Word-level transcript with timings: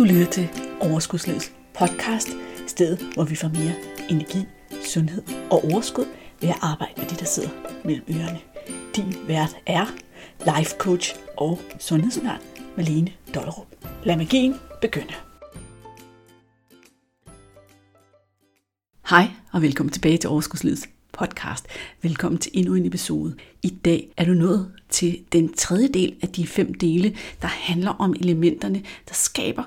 Du 0.00 0.04
lytter 0.04 0.26
til 0.26 0.48
Overskudslivets 0.80 1.52
podcast, 1.78 2.28
stedet 2.66 3.14
hvor 3.14 3.24
vi 3.24 3.34
får 3.34 3.48
mere 3.48 3.74
energi, 4.10 4.38
sundhed 4.84 5.22
og 5.50 5.64
overskud 5.64 6.04
ved 6.40 6.48
at 6.48 6.58
arbejde 6.62 6.92
med 6.96 7.06
det, 7.06 7.20
der 7.20 7.26
sidder 7.26 7.48
mellem 7.84 8.04
ørerne. 8.10 8.40
Din 8.96 9.14
vært 9.28 9.56
er 9.66 9.86
life 10.56 10.76
coach 10.78 11.14
og 11.36 11.60
sundhedsundern 11.78 12.40
Malene 12.76 13.12
Dollerup. 13.34 13.66
Lad 14.04 14.16
magien 14.16 14.54
begynde. 14.80 15.14
Hej 19.10 19.30
og 19.52 19.62
velkommen 19.62 19.92
tilbage 19.92 20.18
til 20.18 20.30
Overskudslivets 20.30 20.88
podcast. 21.12 21.66
Velkommen 22.02 22.38
til 22.38 22.52
endnu 22.54 22.74
en 22.74 22.86
episode. 22.86 23.36
I 23.62 23.68
dag 23.68 24.12
er 24.16 24.24
du 24.24 24.32
nået 24.32 24.72
til 24.88 25.24
den 25.32 25.52
tredje 25.52 25.88
del 25.88 26.16
af 26.22 26.28
de 26.28 26.46
fem 26.46 26.74
dele, 26.74 27.16
der 27.42 27.48
handler 27.48 27.90
om 27.90 28.14
elementerne, 28.20 28.82
der 29.08 29.14
skaber 29.14 29.64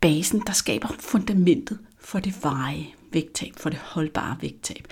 basen, 0.00 0.42
der 0.46 0.52
skaber 0.52 0.88
fundamentet 0.98 1.78
for 2.00 2.18
det 2.18 2.34
veje 2.42 2.86
vægttab, 3.12 3.52
for 3.56 3.70
det 3.70 3.78
holdbare 3.78 4.36
vægttab. 4.40 4.86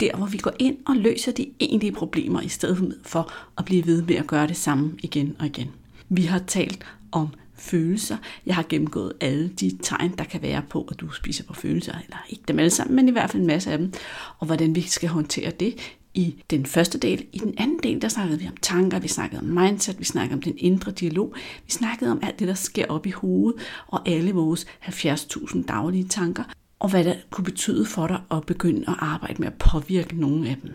Der, 0.00 0.16
hvor 0.16 0.26
vi 0.26 0.38
går 0.38 0.52
ind 0.58 0.76
og 0.86 0.96
løser 0.96 1.32
de 1.32 1.50
egentlige 1.60 1.92
problemer, 1.92 2.40
i 2.40 2.48
stedet 2.48 2.98
for 3.04 3.32
at 3.58 3.64
blive 3.64 3.86
ved 3.86 4.02
med 4.02 4.16
at 4.16 4.26
gøre 4.26 4.46
det 4.46 4.56
samme 4.56 4.92
igen 5.02 5.36
og 5.38 5.46
igen. 5.46 5.70
Vi 6.08 6.22
har 6.22 6.38
talt 6.38 6.84
om 7.12 7.28
følelser. 7.54 8.16
Jeg 8.46 8.54
har 8.54 8.64
gennemgået 8.68 9.12
alle 9.20 9.48
de 9.48 9.78
tegn, 9.82 10.14
der 10.18 10.24
kan 10.24 10.42
være 10.42 10.62
på, 10.70 10.88
at 10.90 11.00
du 11.00 11.10
spiser 11.10 11.44
på 11.44 11.54
følelser, 11.54 11.92
eller 11.92 12.16
ikke 12.28 12.42
dem 12.48 12.58
alle 12.58 12.70
sammen, 12.70 12.96
men 12.96 13.08
i 13.08 13.12
hvert 13.12 13.30
fald 13.30 13.40
en 13.40 13.46
masse 13.46 13.72
af 13.72 13.78
dem, 13.78 13.92
og 14.38 14.46
hvordan 14.46 14.74
vi 14.74 14.80
skal 14.80 15.08
håndtere 15.08 15.50
det 15.50 15.74
i 16.14 16.42
den 16.50 16.66
første 16.66 16.98
del. 16.98 17.26
I 17.32 17.38
den 17.38 17.54
anden 17.58 17.78
del, 17.82 18.02
der 18.02 18.08
snakkede 18.08 18.38
vi 18.38 18.48
om 18.48 18.56
tanker, 18.62 18.98
vi 18.98 19.08
snakkede 19.08 19.40
om 19.40 19.46
mindset, 19.46 19.98
vi 19.98 20.04
snakkede 20.04 20.34
om 20.34 20.42
den 20.42 20.54
indre 20.58 20.92
dialog, 20.92 21.34
vi 21.66 21.70
snakkede 21.72 22.10
om 22.10 22.20
alt 22.22 22.38
det, 22.38 22.48
der 22.48 22.54
sker 22.54 22.86
op 22.88 23.06
i 23.06 23.10
hovedet, 23.10 23.60
og 23.86 24.08
alle 24.08 24.32
vores 24.32 24.66
70.000 24.82 25.64
daglige 25.66 26.08
tanker, 26.08 26.44
og 26.78 26.90
hvad 26.90 27.04
det 27.04 27.26
kunne 27.30 27.44
betyde 27.44 27.86
for 27.86 28.06
dig 28.06 28.20
at 28.30 28.46
begynde 28.46 28.84
at 28.88 28.96
arbejde 28.98 29.34
med 29.38 29.46
at 29.46 29.58
påvirke 29.58 30.20
nogle 30.20 30.48
af 30.48 30.56
dem. 30.62 30.72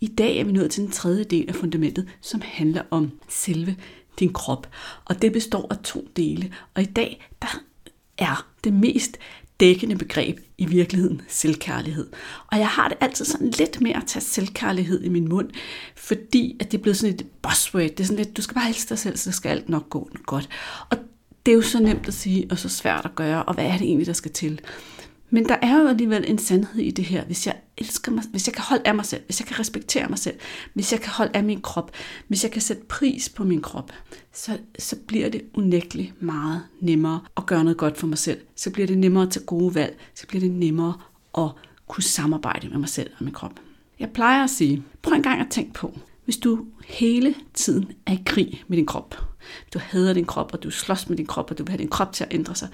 I 0.00 0.06
dag 0.06 0.38
er 0.38 0.44
vi 0.44 0.52
nået 0.52 0.70
til 0.70 0.82
den 0.82 0.90
tredje 0.90 1.24
del 1.24 1.48
af 1.48 1.54
fundamentet, 1.54 2.08
som 2.20 2.40
handler 2.44 2.82
om 2.90 3.10
selve 3.28 3.76
din 4.18 4.32
krop. 4.32 4.68
Og 5.04 5.22
det 5.22 5.32
består 5.32 5.66
af 5.70 5.78
to 5.78 6.08
dele. 6.16 6.52
Og 6.74 6.82
i 6.82 6.86
dag, 6.86 7.28
der 7.42 7.62
er 8.18 8.48
det 8.64 8.72
mest 8.72 9.18
dækkende 9.60 9.96
begreb 9.96 10.38
i 10.58 10.66
virkeligheden 10.66 11.20
selvkærlighed. 11.28 12.06
Og 12.52 12.58
jeg 12.58 12.68
har 12.68 12.88
det 12.88 12.98
altid 13.00 13.24
sådan 13.24 13.50
lidt 13.50 13.80
mere 13.80 13.96
at 13.96 14.06
tage 14.06 14.22
selvkærlighed 14.22 15.02
i 15.02 15.08
min 15.08 15.28
mund, 15.28 15.50
fordi 15.96 16.56
at 16.60 16.72
det 16.72 16.78
er 16.78 16.82
blevet 16.82 16.96
sådan 16.96 17.14
et 17.14 17.26
buzzword. 17.42 17.82
Det 17.82 18.00
er 18.00 18.04
sådan 18.04 18.16
lidt, 18.16 18.36
du 18.36 18.42
skal 18.42 18.54
bare 18.54 18.68
elske 18.68 18.88
dig 18.88 18.98
selv, 18.98 19.16
så 19.16 19.32
skal 19.32 19.48
alt 19.48 19.68
nok 19.68 19.90
gå 19.90 20.10
godt. 20.26 20.48
Og 20.90 20.98
det 21.46 21.52
er 21.52 21.56
jo 21.56 21.62
så 21.62 21.80
nemt 21.80 22.08
at 22.08 22.14
sige, 22.14 22.46
og 22.50 22.58
så 22.58 22.68
svært 22.68 23.04
at 23.04 23.14
gøre, 23.14 23.42
og 23.42 23.54
hvad 23.54 23.64
er 23.64 23.72
det 23.78 23.86
egentlig, 23.86 24.06
der 24.06 24.12
skal 24.12 24.32
til? 24.32 24.60
Men 25.30 25.48
der 25.48 25.56
er 25.62 25.80
jo 25.82 25.88
alligevel 25.88 26.24
en 26.28 26.38
sandhed 26.38 26.82
i 26.82 26.90
det 26.90 27.04
her. 27.04 27.24
Hvis 27.24 27.46
jeg 27.46 27.56
elsker 27.76 28.12
mig, 28.12 28.24
hvis 28.30 28.46
jeg 28.46 28.54
kan 28.54 28.64
holde 28.64 28.82
af 28.86 28.94
mig 28.94 29.04
selv, 29.04 29.22
hvis 29.24 29.40
jeg 29.40 29.46
kan 29.46 29.58
respektere 29.58 30.08
mig 30.08 30.18
selv, 30.18 30.36
hvis 30.74 30.92
jeg 30.92 31.00
kan 31.00 31.12
holde 31.12 31.32
af 31.34 31.44
min 31.44 31.60
krop, 31.60 31.90
hvis 32.28 32.44
jeg 32.44 32.52
kan 32.52 32.62
sætte 32.62 32.82
pris 32.88 33.28
på 33.28 33.44
min 33.44 33.62
krop, 33.62 33.92
så, 34.32 34.58
så 34.78 34.96
bliver 35.06 35.28
det 35.28 35.42
unægteligt 35.54 36.22
meget 36.22 36.62
nemmere 36.80 37.20
at 37.36 37.46
gøre 37.46 37.64
noget 37.64 37.78
godt 37.78 37.98
for 37.98 38.06
mig 38.06 38.18
selv. 38.18 38.40
Så 38.56 38.70
bliver 38.70 38.86
det 38.86 38.98
nemmere 38.98 39.22
at 39.22 39.30
tage 39.30 39.46
gode 39.46 39.74
valg. 39.74 39.98
Så 40.14 40.26
bliver 40.26 40.40
det 40.40 40.50
nemmere 40.50 40.94
at 41.38 41.50
kunne 41.88 42.04
samarbejde 42.04 42.68
med 42.68 42.78
mig 42.78 42.88
selv 42.88 43.10
og 43.18 43.24
min 43.24 43.34
krop. 43.34 43.60
Jeg 43.98 44.10
plejer 44.10 44.44
at 44.44 44.50
sige, 44.50 44.82
prøv 45.02 45.14
en 45.14 45.22
gang 45.22 45.40
at 45.40 45.46
tænke 45.50 45.72
på, 45.72 45.98
hvis 46.24 46.36
du 46.36 46.66
hele 46.86 47.34
tiden 47.54 47.92
er 48.06 48.12
i 48.12 48.22
krig 48.26 48.64
med 48.68 48.76
din 48.76 48.86
krop, 48.86 49.14
du 49.74 49.78
hader 49.78 50.12
din 50.12 50.24
krop, 50.24 50.50
og 50.52 50.62
du 50.62 50.70
slås 50.70 51.08
med 51.08 51.16
din 51.16 51.26
krop, 51.26 51.50
og 51.50 51.58
du 51.58 51.64
vil 51.64 51.70
have 51.70 51.78
din 51.78 51.88
krop 51.88 52.12
til 52.12 52.24
at 52.24 52.34
ændre 52.34 52.54
sig, 52.54 52.68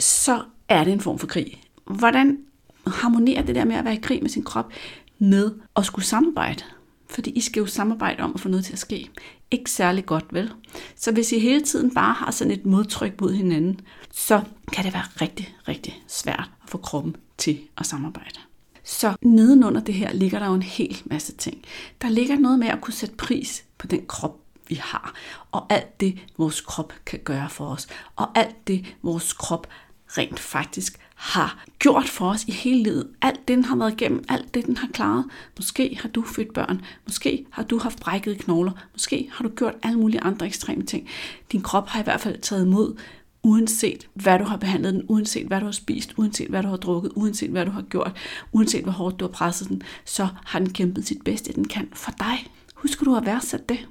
så 0.00 0.42
er 0.68 0.84
det 0.84 0.92
en 0.92 1.00
form 1.00 1.18
for 1.18 1.26
krig 1.26 1.63
hvordan 1.84 2.38
harmonerer 2.86 3.42
det 3.42 3.54
der 3.54 3.64
med 3.64 3.76
at 3.76 3.84
være 3.84 3.94
i 3.94 4.00
krig 4.02 4.22
med 4.22 4.30
sin 4.30 4.42
krop 4.42 4.72
med 5.18 5.52
at 5.76 5.86
skulle 5.86 6.04
samarbejde? 6.04 6.62
Fordi 7.08 7.30
I 7.30 7.40
skal 7.40 7.60
jo 7.60 7.66
samarbejde 7.66 8.22
om 8.22 8.32
at 8.34 8.40
få 8.40 8.48
noget 8.48 8.64
til 8.64 8.72
at 8.72 8.78
ske. 8.78 9.10
Ikke 9.50 9.70
særlig 9.70 10.06
godt, 10.06 10.24
vel? 10.30 10.52
Så 10.96 11.12
hvis 11.12 11.32
I 11.32 11.38
hele 11.38 11.62
tiden 11.62 11.94
bare 11.94 12.12
har 12.14 12.30
sådan 12.30 12.50
et 12.50 12.66
modtryk 12.66 13.20
mod 13.20 13.32
hinanden, 13.32 13.80
så 14.12 14.42
kan 14.72 14.84
det 14.84 14.94
være 14.94 15.04
rigtig, 15.20 15.56
rigtig 15.68 16.02
svært 16.08 16.50
at 16.62 16.70
få 16.70 16.78
kroppen 16.78 17.16
til 17.38 17.60
at 17.78 17.86
samarbejde. 17.86 18.40
Så 18.84 19.16
nedenunder 19.22 19.80
det 19.80 19.94
her 19.94 20.12
ligger 20.12 20.38
der 20.38 20.46
jo 20.46 20.54
en 20.54 20.62
hel 20.62 21.02
masse 21.04 21.32
ting. 21.32 21.64
Der 22.02 22.08
ligger 22.08 22.38
noget 22.38 22.58
med 22.58 22.68
at 22.68 22.80
kunne 22.80 22.94
sætte 22.94 23.16
pris 23.16 23.64
på 23.78 23.86
den 23.86 24.06
krop, 24.06 24.40
vi 24.68 24.74
har, 24.74 25.14
og 25.52 25.66
alt 25.72 26.00
det, 26.00 26.18
vores 26.38 26.60
krop 26.60 26.92
kan 27.06 27.20
gøre 27.24 27.50
for 27.50 27.66
os, 27.66 27.86
og 28.16 28.38
alt 28.38 28.68
det, 28.68 28.96
vores 29.02 29.32
krop 29.32 29.66
rent 30.06 30.40
faktisk 30.40 30.98
har 31.14 31.64
gjort 31.78 32.08
for 32.08 32.28
os 32.30 32.44
i 32.44 32.50
hele 32.50 32.82
livet. 32.82 33.08
Alt 33.22 33.38
det, 33.38 33.48
den 33.48 33.64
har 33.64 33.76
været 33.76 33.92
igennem, 33.92 34.24
alt 34.28 34.54
det, 34.54 34.66
den 34.66 34.76
har 34.76 34.88
klaret. 34.88 35.24
Måske 35.56 35.98
har 36.00 36.08
du 36.08 36.22
født 36.22 36.52
børn, 36.52 36.80
måske 37.06 37.46
har 37.50 37.62
du 37.62 37.78
haft 37.78 38.00
brækkede 38.00 38.36
knogler, 38.36 38.72
måske 38.92 39.28
har 39.32 39.44
du 39.44 39.54
gjort 39.54 39.74
alle 39.82 39.98
mulige 39.98 40.20
andre 40.20 40.46
ekstreme 40.46 40.82
ting. 40.82 41.08
Din 41.52 41.62
krop 41.62 41.88
har 41.88 42.00
i 42.00 42.04
hvert 42.04 42.20
fald 42.20 42.38
taget 42.38 42.66
imod, 42.66 42.96
uanset 43.42 44.08
hvad 44.14 44.38
du 44.38 44.44
har 44.44 44.56
behandlet 44.56 44.94
den, 44.94 45.02
uanset 45.08 45.46
hvad 45.46 45.60
du 45.60 45.64
har 45.64 45.72
spist, 45.72 46.14
uanset 46.16 46.48
hvad 46.48 46.62
du 46.62 46.68
har 46.68 46.76
drukket, 46.76 47.12
uanset 47.14 47.50
hvad 47.50 47.66
du 47.66 47.70
har 47.70 47.82
gjort, 47.82 48.16
uanset 48.52 48.82
hvor 48.82 48.92
hårdt 48.92 49.20
du 49.20 49.24
har 49.24 49.32
presset 49.32 49.68
den, 49.68 49.82
så 50.04 50.28
har 50.44 50.58
den 50.58 50.72
kæmpet 50.72 51.06
sit 51.06 51.22
bedste, 51.24 51.52
den 51.52 51.68
kan 51.68 51.88
for 51.92 52.10
dig. 52.10 52.52
Husker 52.74 53.04
du 53.04 53.16
at 53.16 53.26
værdsætte 53.26 53.64
det? 53.68 53.88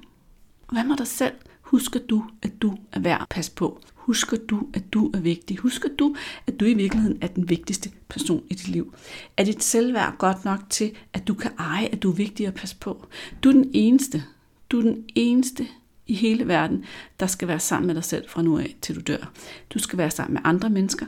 Hvad 0.72 0.84
med 0.84 0.96
dig 0.96 1.06
selv? 1.06 1.34
Husker 1.60 2.00
du, 2.10 2.24
at 2.42 2.62
du 2.62 2.74
er 2.92 3.00
værd 3.00 3.20
at 3.20 3.28
passe 3.28 3.52
på? 3.52 3.80
Husker 4.04 4.36
du, 4.36 4.68
at 4.74 4.92
du 4.92 5.10
er 5.14 5.20
vigtig? 5.20 5.56
Husker 5.56 5.88
du, 5.98 6.14
at 6.46 6.60
du 6.60 6.64
i 6.64 6.74
virkeligheden 6.74 7.18
er 7.20 7.26
den 7.26 7.48
vigtigste 7.48 7.90
person 8.08 8.42
i 8.50 8.54
dit 8.54 8.68
liv? 8.68 8.94
Er 9.36 9.44
dit 9.44 9.62
selvværd 9.62 10.14
godt 10.18 10.44
nok 10.44 10.60
til, 10.70 10.92
at 11.12 11.28
du 11.28 11.34
kan 11.34 11.50
eje, 11.58 11.86
at 11.86 12.02
du 12.02 12.10
er 12.10 12.14
vigtig 12.14 12.46
at 12.46 12.54
passe 12.54 12.76
på? 12.80 13.06
Du 13.44 13.48
er 13.48 13.52
den 13.52 13.70
eneste. 13.72 14.24
Du 14.70 14.78
er 14.78 14.82
den 14.82 15.04
eneste 15.14 15.66
i 16.06 16.14
hele 16.14 16.48
verden, 16.48 16.84
der 17.20 17.26
skal 17.26 17.48
være 17.48 17.60
sammen 17.60 17.86
med 17.86 17.94
dig 17.94 18.04
selv 18.04 18.24
fra 18.28 18.42
nu 18.42 18.58
af, 18.58 18.76
til 18.82 18.94
du 18.94 19.00
dør. 19.00 19.32
Du 19.74 19.78
skal 19.78 19.98
være 19.98 20.10
sammen 20.10 20.34
med 20.34 20.42
andre 20.44 20.70
mennesker 20.70 21.06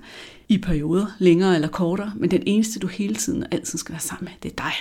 i 0.49 0.59
perioder, 0.59 1.07
længere 1.19 1.55
eller 1.55 1.69
kortere, 1.69 2.13
men 2.17 2.31
den 2.31 2.43
eneste, 2.47 2.79
du 2.79 2.87
hele 2.87 3.15
tiden 3.15 3.43
og 3.43 3.49
altid 3.51 3.79
skal 3.79 3.93
være 3.93 4.01
sammen 4.01 4.25
med, 4.25 4.33
det 4.43 4.51
er 4.51 4.63
dig. 4.63 4.73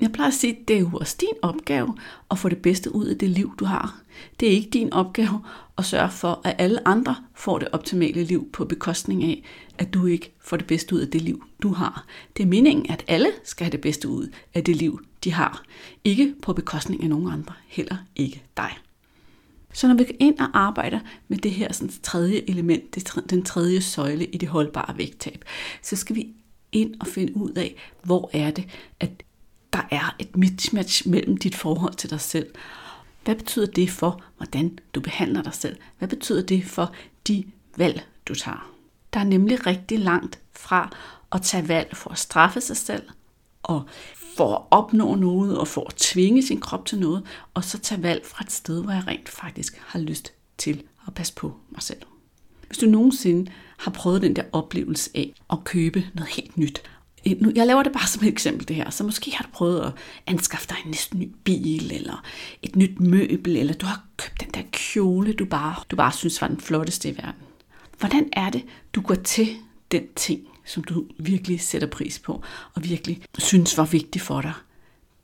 Jeg 0.00 0.12
plejer 0.12 0.28
at 0.28 0.34
sige, 0.34 0.52
at 0.52 0.68
det 0.68 0.76
er 0.76 0.80
jo 0.80 0.90
også 0.92 1.16
din 1.20 1.38
opgave 1.42 1.96
at 2.30 2.38
få 2.38 2.48
det 2.48 2.62
bedste 2.62 2.94
ud 2.94 3.06
af 3.06 3.18
det 3.18 3.28
liv, 3.28 3.56
du 3.58 3.64
har. 3.64 4.00
Det 4.40 4.48
er 4.48 4.52
ikke 4.52 4.70
din 4.70 4.92
opgave 4.92 5.44
at 5.78 5.84
sørge 5.84 6.10
for, 6.10 6.40
at 6.44 6.54
alle 6.58 6.88
andre 6.88 7.16
får 7.34 7.58
det 7.58 7.68
optimale 7.72 8.24
liv 8.24 8.50
på 8.52 8.64
bekostning 8.64 9.24
af, 9.24 9.42
at 9.78 9.94
du 9.94 10.06
ikke 10.06 10.32
får 10.40 10.56
det 10.56 10.66
bedste 10.66 10.94
ud 10.94 11.00
af 11.00 11.08
det 11.08 11.22
liv, 11.22 11.44
du 11.62 11.72
har. 11.72 12.06
Det 12.36 12.42
er 12.42 12.46
meningen, 12.46 12.90
at 12.90 13.04
alle 13.08 13.28
skal 13.44 13.64
have 13.64 13.72
det 13.72 13.80
bedste 13.80 14.08
ud 14.08 14.28
af 14.54 14.64
det 14.64 14.76
liv, 14.76 15.00
de 15.24 15.32
har. 15.32 15.62
Ikke 16.04 16.34
på 16.42 16.52
bekostning 16.52 17.02
af 17.02 17.08
nogen 17.08 17.32
andre. 17.32 17.54
Heller 17.66 17.96
ikke 18.16 18.42
dig. 18.56 18.70
Så 19.72 19.88
når 19.88 19.94
vi 19.94 20.04
går 20.04 20.14
ind 20.20 20.38
og 20.38 20.48
arbejder 20.52 21.00
med 21.28 21.38
det 21.38 21.50
her 21.50 21.72
sådan, 21.72 21.94
tredje 22.02 22.42
element, 22.48 22.94
det, 22.94 23.24
den 23.30 23.42
tredje 23.42 23.80
søjle 23.80 24.26
i 24.26 24.36
det 24.36 24.48
holdbare 24.48 24.98
vægttab, 24.98 25.44
så 25.82 25.96
skal 25.96 26.16
vi 26.16 26.28
ind 26.72 26.94
og 27.00 27.06
finde 27.06 27.36
ud 27.36 27.50
af, 27.50 27.74
hvor 28.02 28.30
er 28.32 28.50
det, 28.50 28.64
at 29.00 29.10
der 29.74 29.82
er 29.90 30.16
et 30.18 30.36
mismatch 30.36 31.08
mellem 31.08 31.36
dit 31.36 31.54
forhold 31.54 31.94
til 31.94 32.10
dig 32.10 32.20
selv. 32.20 32.54
Hvad 33.24 33.34
betyder 33.34 33.66
det 33.66 33.90
for, 33.90 34.22
hvordan 34.36 34.78
du 34.94 35.00
behandler 35.00 35.42
dig 35.42 35.54
selv? 35.54 35.76
Hvad 35.98 36.08
betyder 36.08 36.42
det 36.42 36.64
for 36.64 36.92
de 37.28 37.44
valg, 37.76 38.06
du 38.28 38.34
tager? 38.34 38.70
Der 39.14 39.20
er 39.20 39.24
nemlig 39.24 39.66
rigtig 39.66 39.98
langt 39.98 40.40
fra 40.52 40.96
at 41.32 41.42
tage 41.42 41.68
valg 41.68 41.96
for 41.96 42.10
at 42.10 42.18
straffe 42.18 42.60
sig 42.60 42.76
selv, 42.76 43.02
og 43.62 43.82
for 44.36 44.54
at 44.54 44.62
opnå 44.70 45.14
noget, 45.14 45.58
og 45.58 45.68
for 45.68 45.86
at 45.88 45.94
tvinge 45.94 46.46
sin 46.46 46.60
krop 46.60 46.86
til 46.86 46.98
noget, 46.98 47.26
og 47.54 47.64
så 47.64 47.78
tage 47.78 48.02
valg 48.02 48.26
fra 48.26 48.44
et 48.44 48.52
sted, 48.52 48.82
hvor 48.82 48.92
jeg 48.92 49.06
rent 49.06 49.28
faktisk 49.28 49.82
har 49.86 49.98
lyst 49.98 50.32
til 50.58 50.82
at 51.06 51.14
passe 51.14 51.34
på 51.34 51.54
mig 51.70 51.82
selv. 51.82 52.02
Hvis 52.66 52.78
du 52.78 52.86
nogensinde 52.86 53.50
har 53.76 53.90
prøvet 53.90 54.22
den 54.22 54.36
der 54.36 54.42
oplevelse 54.52 55.10
af 55.14 55.34
at 55.52 55.64
købe 55.64 56.10
noget 56.14 56.30
helt 56.30 56.58
nyt, 56.58 56.82
Øh, 57.26 57.40
nu, 57.40 57.52
jeg 57.54 57.66
laver 57.66 57.82
det 57.82 57.92
bare 57.92 58.06
som 58.06 58.22
et 58.22 58.28
eksempel 58.28 58.68
det 58.68 58.76
her, 58.76 58.90
så 58.90 59.04
måske 59.04 59.30
har 59.30 59.44
du 59.44 59.50
prøvet 59.52 59.80
at 59.80 59.92
anskaffe 60.26 60.68
dig 60.68 60.76
en 60.84 60.90
næsten 60.90 61.18
ny 61.18 61.32
bil, 61.44 61.92
eller 61.92 62.22
et 62.62 62.76
nyt 62.76 63.00
møbel, 63.00 63.56
eller 63.56 63.74
du 63.74 63.86
har 63.86 64.04
købt 64.16 64.40
den 64.40 64.48
der 64.54 64.62
kjole, 64.72 65.32
du 65.32 65.44
bare, 65.44 65.74
du 65.90 65.96
bare 65.96 66.12
synes 66.12 66.40
var 66.40 66.48
den 66.48 66.60
flotteste 66.60 67.08
i 67.08 67.16
verden. 67.16 67.42
Hvordan 67.98 68.28
er 68.32 68.50
det, 68.50 68.64
du 68.94 69.00
går 69.00 69.14
til 69.14 69.48
den 69.92 70.02
ting, 70.16 70.40
som 70.66 70.84
du 70.84 71.04
virkelig 71.18 71.60
sætter 71.60 71.88
pris 71.88 72.18
på, 72.18 72.42
og 72.74 72.84
virkelig 72.84 73.22
synes 73.38 73.78
var 73.78 73.84
vigtig 73.84 74.20
for 74.20 74.40
dig? 74.40 74.52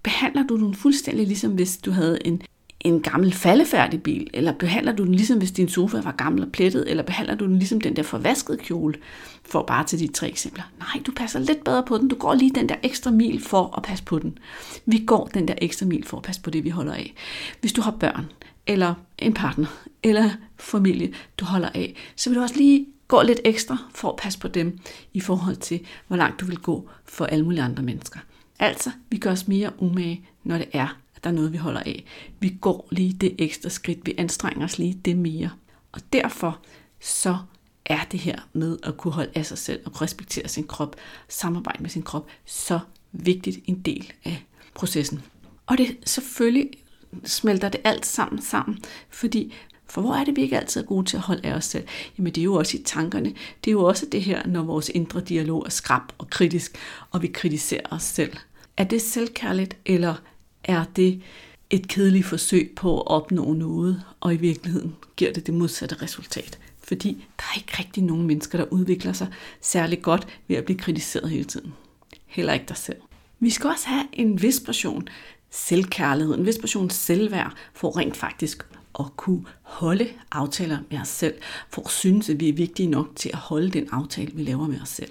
Behandler 0.02 0.47
du 0.47 0.56
den 0.56 0.75
fuldstændig 0.75 1.26
ligesom 1.26 1.52
hvis 1.52 1.76
du 1.76 1.91
havde 1.91 2.26
en 2.26 2.43
en 2.80 3.02
gammel 3.02 3.32
faldefærdig 3.32 4.02
bil, 4.02 4.30
eller 4.34 4.52
behandler 4.52 4.92
du 4.92 5.04
den 5.04 5.14
ligesom 5.14 5.38
hvis 5.38 5.50
din 5.50 5.68
sofa 5.68 6.00
var 6.00 6.12
gammel 6.12 6.42
og 6.42 6.52
plettet, 6.52 6.90
eller 6.90 7.02
behandler 7.02 7.34
du 7.34 7.46
den 7.46 7.56
ligesom 7.56 7.80
den 7.80 7.96
der 7.96 8.02
forvaskede 8.02 8.58
kjole, 8.58 8.94
for 9.44 9.62
bare 9.62 9.84
til 9.84 9.98
de 9.98 10.06
tre 10.06 10.28
eksempler. 10.28 10.62
Nej, 10.78 11.02
du 11.06 11.12
passer 11.16 11.38
lidt 11.38 11.64
bedre 11.64 11.84
på 11.86 11.98
den. 11.98 12.08
Du 12.08 12.16
går 12.16 12.34
lige 12.34 12.50
den 12.54 12.68
der 12.68 12.74
ekstra 12.82 13.10
mil 13.10 13.42
for 13.42 13.74
at 13.76 13.82
passe 13.82 14.04
på 14.04 14.18
den. 14.18 14.38
Vi 14.86 14.98
går 15.06 15.26
den 15.34 15.48
der 15.48 15.54
ekstra 15.58 15.86
mil 15.86 16.04
for 16.04 16.16
at 16.16 16.22
passe 16.22 16.42
på 16.42 16.50
det, 16.50 16.64
vi 16.64 16.70
holder 16.70 16.94
af. 16.94 17.14
Hvis 17.60 17.72
du 17.72 17.80
har 17.80 17.90
børn, 17.90 18.26
eller 18.66 18.94
en 19.18 19.34
partner, 19.34 19.66
eller 20.02 20.30
familie, 20.56 21.14
du 21.38 21.44
holder 21.44 21.68
af, 21.74 21.94
så 22.16 22.30
vil 22.30 22.36
du 22.36 22.42
også 22.42 22.56
lige 22.56 22.86
gå 23.08 23.22
lidt 23.22 23.40
ekstra 23.44 23.76
for 23.94 24.08
at 24.08 24.16
passe 24.16 24.38
på 24.38 24.48
dem 24.48 24.78
i 25.14 25.20
forhold 25.20 25.56
til, 25.56 25.80
hvor 26.08 26.16
langt 26.16 26.40
du 26.40 26.46
vil 26.46 26.58
gå 26.58 26.88
for 27.04 27.24
alle 27.24 27.44
mulige 27.44 27.62
andre 27.62 27.82
mennesker. 27.82 28.20
Altså, 28.58 28.90
vi 29.10 29.18
gør 29.18 29.32
os 29.32 29.48
mere 29.48 29.70
umage, 29.78 30.26
når 30.44 30.58
det 30.58 30.68
er, 30.72 30.96
der 31.25 31.31
er 31.31 31.34
noget, 31.34 31.52
vi 31.52 31.56
holder 31.56 31.81
af. 31.81 32.05
Vi 32.40 32.56
går 32.61 32.88
lige 32.90 33.12
det 33.12 33.34
ekstra 33.38 33.69
skridt, 33.69 34.06
vi 34.06 34.14
anstrenger 34.19 34.64
os 34.64 34.78
lige 34.78 35.00
det 35.05 35.19
mere. 35.19 35.50
Og 35.93 36.00
derfor 36.12 36.58
så 37.00 37.38
er 37.84 38.00
det 38.12 38.20
her 38.20 38.38
med 38.52 38.78
at 38.82 38.96
kunne 38.96 39.12
holde 39.12 39.31
af 39.34 39.46
sig 39.46 39.58
selv 39.58 39.81
og 39.84 40.02
respektere 40.02 40.49
sin 40.49 40.67
krop, 40.67 40.96
samarbejde 41.28 41.82
med 41.82 41.90
sin 41.90 42.02
krop, 42.02 42.26
så 42.44 42.81
vigtigt 43.12 43.58
en 43.67 43.81
del 43.81 44.12
af 44.25 44.44
processen. 44.75 45.22
Og 45.67 45.78
det 45.78 45.99
selvfølgelig 46.06 46.70
smelter 47.25 47.69
det 47.69 47.81
alt 47.84 48.06
sammen 48.06 48.43
sammen, 48.43 48.78
fordi 49.11 49.55
for 49.87 50.00
hvor 50.00 50.14
er 50.14 50.25
det, 50.25 50.37
vi 50.37 50.43
ikke 50.43 50.58
altid 50.58 50.81
er 50.81 50.87
gode 50.87 51.06
til 51.06 51.16
at 51.16 51.23
holde 51.23 51.46
af 51.49 51.52
os 51.52 51.64
selv? 51.64 51.84
Jamen 52.19 52.32
det 52.32 52.40
er 52.40 52.44
jo 52.44 52.55
også 52.55 52.76
i 52.76 52.82
tankerne. 52.82 53.34
Det 53.64 53.70
er 53.70 53.73
jo 53.73 53.84
også 53.84 54.06
det 54.12 54.23
her, 54.23 54.46
når 54.46 54.62
vores 54.62 54.88
indre 54.88 55.20
dialog 55.20 55.62
er 55.66 55.70
skrab 55.70 56.02
og 56.19 56.31
kritisk, 56.31 56.78
og 57.11 57.23
vi 57.23 57.26
kritiserer 57.26 57.87
os 57.90 58.02
selv. 58.02 58.37
Er 58.76 58.84
det 58.84 59.02
selvkærligt, 59.02 59.76
eller 59.87 60.14
er 60.64 60.84
det 60.96 61.22
et 61.70 61.88
kedeligt 61.88 62.26
forsøg 62.26 62.72
på 62.76 63.00
at 63.00 63.06
opnå 63.06 63.52
noget, 63.52 64.02
og 64.20 64.34
i 64.34 64.36
virkeligheden 64.36 64.96
giver 65.16 65.32
det 65.32 65.46
det 65.46 65.54
modsatte 65.54 66.02
resultat? 66.02 66.58
Fordi 66.82 67.24
der 67.38 67.44
er 67.52 67.56
ikke 67.56 67.76
rigtig 67.78 68.02
nogen 68.02 68.26
mennesker, 68.26 68.58
der 68.58 68.64
udvikler 68.70 69.12
sig 69.12 69.28
særlig 69.60 70.02
godt 70.02 70.26
ved 70.48 70.56
at 70.56 70.64
blive 70.64 70.78
kritiseret 70.78 71.30
hele 71.30 71.44
tiden. 71.44 71.72
Heller 72.26 72.52
ikke 72.52 72.66
dig 72.68 72.76
selv. 72.76 72.98
Vi 73.40 73.50
skal 73.50 73.70
også 73.70 73.88
have 73.88 74.04
en 74.12 74.42
vis 74.42 74.60
portion 74.66 75.08
selvkærlighed, 75.50 76.34
en 76.34 76.46
vis 76.46 76.58
portion 76.58 76.90
selvværd, 76.90 77.54
for 77.74 77.98
rent 77.98 78.16
faktisk 78.16 78.66
at 78.98 79.04
kunne 79.16 79.44
holde 79.62 80.08
aftaler 80.32 80.78
med 80.90 81.00
os 81.00 81.08
selv, 81.08 81.34
for 81.68 81.82
at 81.82 81.90
synes, 81.90 82.30
at 82.30 82.40
vi 82.40 82.48
er 82.48 82.52
vigtige 82.52 82.88
nok 82.88 83.06
til 83.16 83.30
at 83.32 83.38
holde 83.38 83.70
den 83.70 83.88
aftale, 83.92 84.32
vi 84.34 84.42
laver 84.42 84.66
med 84.66 84.80
os 84.80 84.88
selv. 84.88 85.10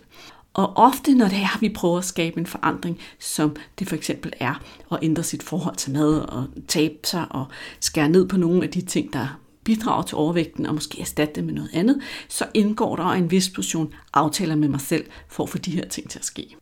Og 0.53 0.77
ofte, 0.77 1.13
når 1.15 1.27
det 1.27 1.37
er, 1.37 1.55
at 1.55 1.61
vi 1.61 1.69
prøver 1.69 1.97
at 1.97 2.05
skabe 2.05 2.39
en 2.39 2.45
forandring, 2.45 2.99
som 3.19 3.55
det 3.79 3.87
for 3.87 3.95
eksempel 3.95 4.33
er 4.39 4.63
at 4.91 4.99
ændre 5.01 5.23
sit 5.23 5.43
forhold 5.43 5.75
til 5.75 5.91
mad 5.91 6.19
og 6.19 6.47
tabe 6.67 6.95
sig 7.03 7.25
og 7.29 7.45
skære 7.79 8.09
ned 8.09 8.27
på 8.27 8.37
nogle 8.37 8.63
af 8.63 8.69
de 8.69 8.81
ting, 8.81 9.13
der 9.13 9.39
bidrager 9.63 10.03
til 10.03 10.17
overvægten 10.17 10.65
og 10.65 10.73
måske 10.73 11.01
erstatte 11.01 11.33
det 11.35 11.43
med 11.43 11.53
noget 11.53 11.69
andet, 11.73 12.01
så 12.29 12.45
indgår 12.53 12.95
der 12.95 13.03
en 13.03 13.31
vis 13.31 13.49
portion 13.49 13.93
aftaler 14.13 14.55
med 14.55 14.67
mig 14.67 14.81
selv 14.81 15.05
for 15.27 15.43
at 15.43 15.49
få 15.49 15.57
de 15.57 15.71
her 15.71 15.87
ting 15.87 16.09
til 16.09 16.19
at 16.19 16.25
ske. 16.25 16.55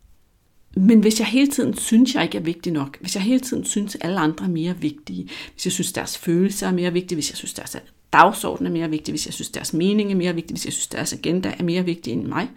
Men 0.76 1.00
hvis 1.00 1.18
jeg 1.18 1.26
hele 1.26 1.50
tiden 1.50 1.76
synes, 1.76 2.14
jeg 2.14 2.22
ikke 2.22 2.38
er 2.38 2.42
vigtig 2.42 2.72
nok, 2.72 3.00
hvis 3.00 3.14
jeg 3.14 3.22
hele 3.22 3.40
tiden 3.40 3.64
synes, 3.64 3.94
at 3.94 4.04
alle 4.04 4.18
andre 4.20 4.44
er 4.44 4.48
mere 4.50 4.76
vigtige, 4.76 5.28
hvis 5.52 5.66
jeg 5.66 5.72
synes, 5.72 5.92
deres 5.92 6.18
følelser 6.18 6.66
er 6.66 6.72
mere 6.72 6.92
vigtige, 6.92 7.16
hvis 7.16 7.30
jeg 7.30 7.36
synes, 7.36 7.54
deres 7.54 7.76
dagsorden 8.12 8.66
er 8.66 8.70
mere 8.70 8.90
vigtig, 8.90 9.12
hvis 9.12 9.26
jeg 9.26 9.34
synes, 9.34 9.50
deres 9.50 9.72
mening 9.72 10.12
er 10.12 10.16
mere 10.16 10.34
vigtig, 10.34 10.54
hvis 10.54 10.64
jeg 10.64 10.72
synes, 10.72 10.86
deres 10.86 11.12
agenda 11.12 11.54
er 11.58 11.64
mere 11.64 11.84
vigtig 11.84 12.12
end 12.12 12.26
mig, 12.26 12.50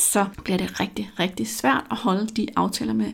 så 0.00 0.26
bliver 0.44 0.58
det 0.58 0.80
rigtig, 0.80 1.10
rigtig 1.18 1.48
svært 1.48 1.84
at 1.90 1.96
holde 1.96 2.26
de 2.26 2.46
aftaler 2.56 2.92
med 2.92 3.12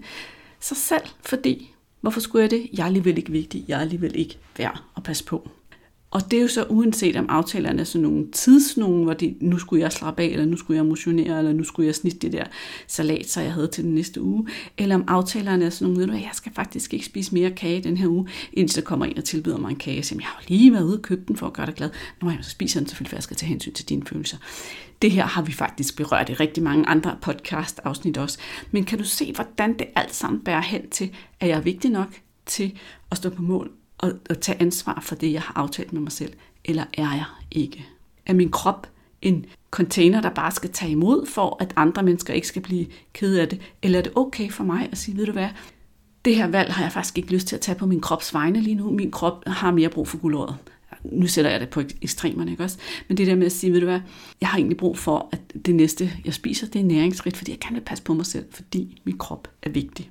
sig 0.61 0.77
selv, 0.77 1.03
fordi 1.21 1.75
hvorfor 2.00 2.21
skulle 2.21 2.43
jeg 2.43 2.50
det? 2.50 2.69
Jeg 2.73 2.82
er 2.82 2.87
alligevel 2.87 3.19
ikke 3.19 3.32
vigtig, 3.32 3.65
jeg 3.69 3.77
er 3.77 3.81
alligevel 3.81 4.19
ikke 4.19 4.38
værd 4.56 4.82
at 4.97 5.03
passe 5.03 5.25
på. 5.25 5.50
Og 6.10 6.30
det 6.30 6.36
er 6.36 6.42
jo 6.42 6.48
så 6.48 6.64
uanset 6.68 7.16
om 7.16 7.26
aftalerne 7.28 7.80
er 7.80 7.84
sådan 7.84 8.02
nogle 8.02 8.26
tidsnogen, 8.32 9.04
hvor 9.04 9.14
de, 9.14 9.34
nu 9.40 9.58
skulle 9.58 9.82
jeg 9.82 9.92
slappe 9.92 10.22
af, 10.22 10.26
eller 10.26 10.44
nu 10.44 10.56
skulle 10.56 10.76
jeg 10.76 10.86
motionere, 10.86 11.38
eller 11.38 11.52
nu 11.52 11.64
skulle 11.64 11.86
jeg 11.86 11.94
snitte 11.94 12.18
det 12.18 12.32
der 12.32 12.44
salat, 12.86 13.30
så 13.30 13.40
jeg 13.40 13.52
havde 13.52 13.68
til 13.68 13.84
den 13.84 13.94
næste 13.94 14.22
uge. 14.22 14.48
Eller 14.78 14.94
om 14.94 15.04
aftalerne 15.08 15.64
er 15.64 15.70
sådan 15.70 15.94
nogle, 15.94 16.14
at 16.14 16.20
jeg 16.20 16.30
skal 16.32 16.52
faktisk 16.52 16.94
ikke 16.94 17.06
spise 17.06 17.34
mere 17.34 17.50
kage 17.50 17.82
den 17.82 17.96
her 17.96 18.08
uge, 18.08 18.28
indtil 18.52 18.76
der 18.76 18.86
kommer 18.86 19.06
en 19.06 19.18
og 19.18 19.24
tilbyder 19.24 19.58
mig 19.58 19.70
en 19.70 19.76
kage. 19.76 20.02
Så 20.02 20.14
jeg 20.14 20.24
har 20.24 20.42
lige 20.48 20.72
været 20.72 20.84
ude 20.84 20.96
og 20.96 21.02
købe 21.02 21.22
den 21.28 21.36
for 21.36 21.46
at 21.46 21.52
gøre 21.52 21.66
dig 21.66 21.74
glad. 21.74 21.90
Nå, 22.22 22.30
jeg 22.30 22.38
så 22.42 22.50
spiser 22.50 22.80
den 22.80 22.88
selvfølgelig, 22.88 23.10
for 23.10 23.16
jeg 23.16 23.22
skal 23.22 23.36
tage 23.36 23.48
hensyn 23.48 23.72
til 23.72 23.88
dine 23.88 24.02
følelser. 24.06 24.36
Det 25.02 25.10
her 25.10 25.26
har 25.26 25.42
vi 25.42 25.52
faktisk 25.52 25.96
berørt 25.96 26.28
i 26.28 26.34
rigtig 26.34 26.62
mange 26.62 26.86
andre 26.86 27.16
podcast-afsnit 27.22 28.18
også. 28.18 28.38
Men 28.70 28.84
kan 28.84 28.98
du 28.98 29.04
se, 29.04 29.32
hvordan 29.34 29.78
det 29.78 29.86
alt 29.94 30.14
sammen 30.14 30.40
bærer 30.40 30.62
hen 30.62 30.90
til, 30.90 31.10
at 31.40 31.48
jeg 31.48 31.56
er 31.56 31.62
vigtig 31.62 31.90
nok 31.90 32.08
til 32.46 32.78
at 33.10 33.16
stå 33.16 33.30
på 33.30 33.42
mål 33.42 33.70
at, 34.02 34.12
og 34.31 34.41
tage 34.41 34.62
ansvar 34.62 35.00
for 35.02 35.14
det, 35.14 35.32
jeg 35.32 35.43
har 35.43 35.52
aftalt 35.56 35.93
med 35.93 36.00
mig 36.00 36.12
selv? 36.12 36.32
Eller 36.64 36.85
er 36.94 37.12
jeg 37.12 37.25
ikke? 37.50 37.87
Er 38.26 38.35
min 38.35 38.50
krop 38.50 38.87
en 39.23 39.47
container, 39.70 40.20
der 40.20 40.31
bare 40.31 40.50
skal 40.50 40.70
tage 40.70 40.91
imod, 40.91 41.26
for 41.26 41.56
at 41.61 41.73
andre 41.76 42.02
mennesker 42.02 42.35
ikke 42.35 42.47
skal 42.47 42.62
blive 42.62 42.87
ked 43.12 43.37
af 43.37 43.49
det? 43.49 43.61
Eller 43.82 43.99
er 43.99 44.02
det 44.02 44.12
okay 44.14 44.50
for 44.50 44.64
mig 44.64 44.88
at 44.93 44.99
sige, 44.99 45.17
ved 45.17 45.26
du 45.26 45.32
hvad, 45.32 45.49
det 46.25 46.37
her 46.37 46.47
valg 46.47 46.73
har 46.73 46.85
jeg 46.85 46.93
faktisk 46.93 47.19
ikke 47.19 47.32
lyst 47.32 47.47
til 47.47 47.56
at 47.56 47.61
tage 47.61 47.79
på 47.79 47.87
min 47.87 48.00
krops 48.00 48.35
vegne 48.35 48.61
lige 48.61 48.75
nu. 48.75 48.91
Min 48.91 49.11
krop 49.11 49.43
har 49.47 49.70
mere 49.70 49.88
brug 49.88 50.08
for 50.08 50.19
guldåret. 50.19 50.56
Nu 51.05 51.26
sætter 51.26 51.50
jeg 51.50 51.61
det 51.61 51.69
på 51.69 51.82
ekstremerne, 52.03 52.50
ikke 52.50 52.62
også? 52.62 52.79
Men 53.08 53.17
det 53.17 53.26
der 53.26 53.35
med 53.35 53.46
at 53.46 53.53
sige, 53.53 53.73
ved 53.73 53.81
du 53.81 53.87
hvad, 53.87 54.00
jeg 54.41 54.49
har 54.49 54.58
egentlig 54.58 54.76
brug 54.76 54.99
for, 54.99 55.29
at 55.32 55.41
det 55.67 55.75
næste, 55.75 56.12
jeg 56.25 56.35
spiser, 56.35 56.67
det 56.67 56.81
er 56.81 56.85
næringsrigt, 56.85 57.37
fordi 57.37 57.50
jeg 57.50 57.61
kan 57.61 57.75
vil 57.75 57.81
passe 57.81 58.05
på 58.05 58.14
mig 58.14 58.26
selv, 58.26 58.44
fordi 58.50 59.03
min 59.05 59.19
krop 59.19 59.49
er 59.62 59.70
vigtig. 59.70 60.11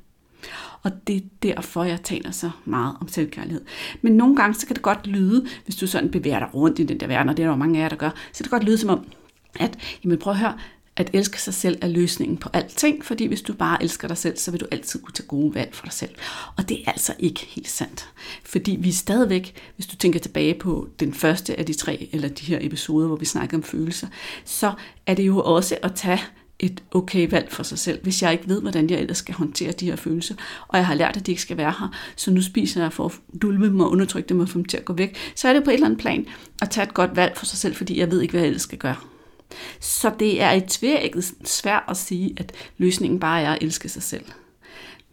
Og 0.84 0.92
det 1.08 1.16
er 1.16 1.22
derfor, 1.44 1.84
jeg 1.84 2.02
taler 2.04 2.32
så 2.32 2.50
meget 2.66 2.96
om 3.02 3.08
selvkærlighed. 3.08 3.62
Men 4.02 4.14
nogle 4.14 4.36
gange, 4.36 4.54
så 4.54 4.68
kan 4.68 4.76
det 4.76 4.84
godt 4.84 5.08
lyde, 5.08 5.48
hvis 5.64 5.76
du 5.76 5.88
sådan 5.88 6.12
bevæger 6.12 6.40
dig 6.40 6.54
rundt 6.54 6.80
i 6.80 6.84
den 6.84 7.00
der 7.00 7.08
verden, 7.08 7.30
og 7.30 7.38
det 7.38 7.44
er 7.44 7.48
der 7.48 7.54
jo 7.54 7.60
mange 7.60 7.80
af 7.80 7.84
jer, 7.84 7.90
der 7.90 7.96
gør, 7.96 8.10
så 8.10 8.38
kan 8.38 8.44
det 8.44 8.52
godt 8.52 8.64
lyde 8.64 8.78
som 8.78 8.90
om, 8.90 9.06
at 9.60 9.78
jamen 10.04 10.18
prøv 10.18 10.34
at 10.34 10.40
høre, 10.40 10.54
at 11.00 11.10
elske 11.14 11.42
sig 11.42 11.54
selv 11.54 11.78
er 11.82 11.88
løsningen 11.88 12.38
på 12.38 12.50
alting, 12.54 13.06
fordi 13.06 13.26
hvis 13.26 13.42
du 13.42 13.54
bare 13.54 13.84
elsker 13.84 14.08
dig 14.08 14.18
selv, 14.18 14.38
så 14.38 14.52
vil 14.52 14.60
du 14.60 14.66
altid 14.72 15.02
kunne 15.02 15.14
tage 15.14 15.28
gode 15.28 15.56
valg 15.56 15.76
for 15.76 15.86
dig 15.86 15.94
selv. 15.94 16.10
Og 16.58 16.70
det 16.70 16.82
er 16.88 16.92
altså 16.92 17.14
ikke 17.20 17.46
helt 17.46 17.70
sandt. 17.70 18.10
Fordi 18.46 18.78
vi 18.80 18.90
er 18.90 18.94
stadigvæk, 18.94 19.54
hvis 19.76 19.88
du 19.88 19.96
tænker 19.96 20.20
tilbage 20.20 20.54
på 20.54 20.88
den 21.00 21.14
første 21.14 21.60
af 21.60 21.66
de 21.66 21.74
tre, 21.74 22.10
eller 22.12 22.30
de 22.30 22.46
her 22.46 22.58
episoder, 22.62 23.08
hvor 23.08 23.16
vi 23.16 23.26
snakker 23.26 23.58
om 23.58 23.64
følelser, 23.64 24.08
så 24.46 24.74
er 25.06 25.14
det 25.14 25.28
jo 25.28 25.42
også 25.42 25.78
at 25.84 25.96
tage 25.96 26.22
et 26.60 26.84
okay 26.92 27.30
valg 27.30 27.52
for 27.52 27.64
sig 27.64 27.80
selv, 27.80 28.04
hvis 28.04 28.22
jeg 28.22 28.32
ikke 28.32 28.48
ved, 28.48 28.62
hvordan 28.62 28.90
jeg 28.90 29.00
ellers 29.00 29.18
skal 29.18 29.36
håndtere 29.36 29.72
de 29.72 29.86
her 29.86 29.96
følelser. 29.96 30.36
Og 30.68 30.78
jeg 30.78 30.88
har 30.88 30.94
lært, 30.94 31.18
at 31.18 31.26
de 31.26 31.32
ikke 31.32 31.42
skal 31.42 31.58
være 31.58 31.74
her, 31.80 31.96
så 32.16 32.32
nu 32.32 32.42
spiser 32.42 32.82
jeg 32.82 32.94
for 32.94 33.06
at 33.06 33.40
dulme 33.42 33.66
dem 33.66 33.80
og 33.80 33.92
undertrykke 33.92 34.30
dem 34.30 34.40
og 34.40 34.50
få 34.50 34.58
dem 34.58 34.66
til 34.66 34.78
at 34.78 34.86
gå 34.86 34.94
væk. 34.94 35.18
Så 35.36 35.48
er 35.48 35.54
det 35.54 35.64
på 35.64 35.70
et 35.70 35.74
eller 35.74 35.86
andet 35.86 36.00
plan 36.00 36.26
at 36.62 36.70
tage 36.70 36.88
et 36.88 36.94
godt 36.94 37.16
valg 37.16 37.38
for 37.38 37.46
sig 37.46 37.58
selv, 37.58 37.76
fordi 37.76 38.00
jeg 38.00 38.12
ved 38.12 38.22
ikke, 38.22 38.32
hvad 38.32 38.42
jeg 38.42 38.48
ellers 38.48 38.62
skal 38.62 38.78
gøre. 38.78 38.96
Så 39.80 40.12
det 40.20 40.42
er 40.42 40.52
et 40.52 40.66
tværægget 40.66 41.34
svært 41.46 41.84
at 41.88 41.98
sige, 41.98 42.34
at 42.38 42.52
løsningen 42.78 43.20
bare 43.20 43.42
er 43.42 43.52
at 43.52 43.64
elske 43.64 43.90
sig 43.90 44.04
selv. 44.04 44.26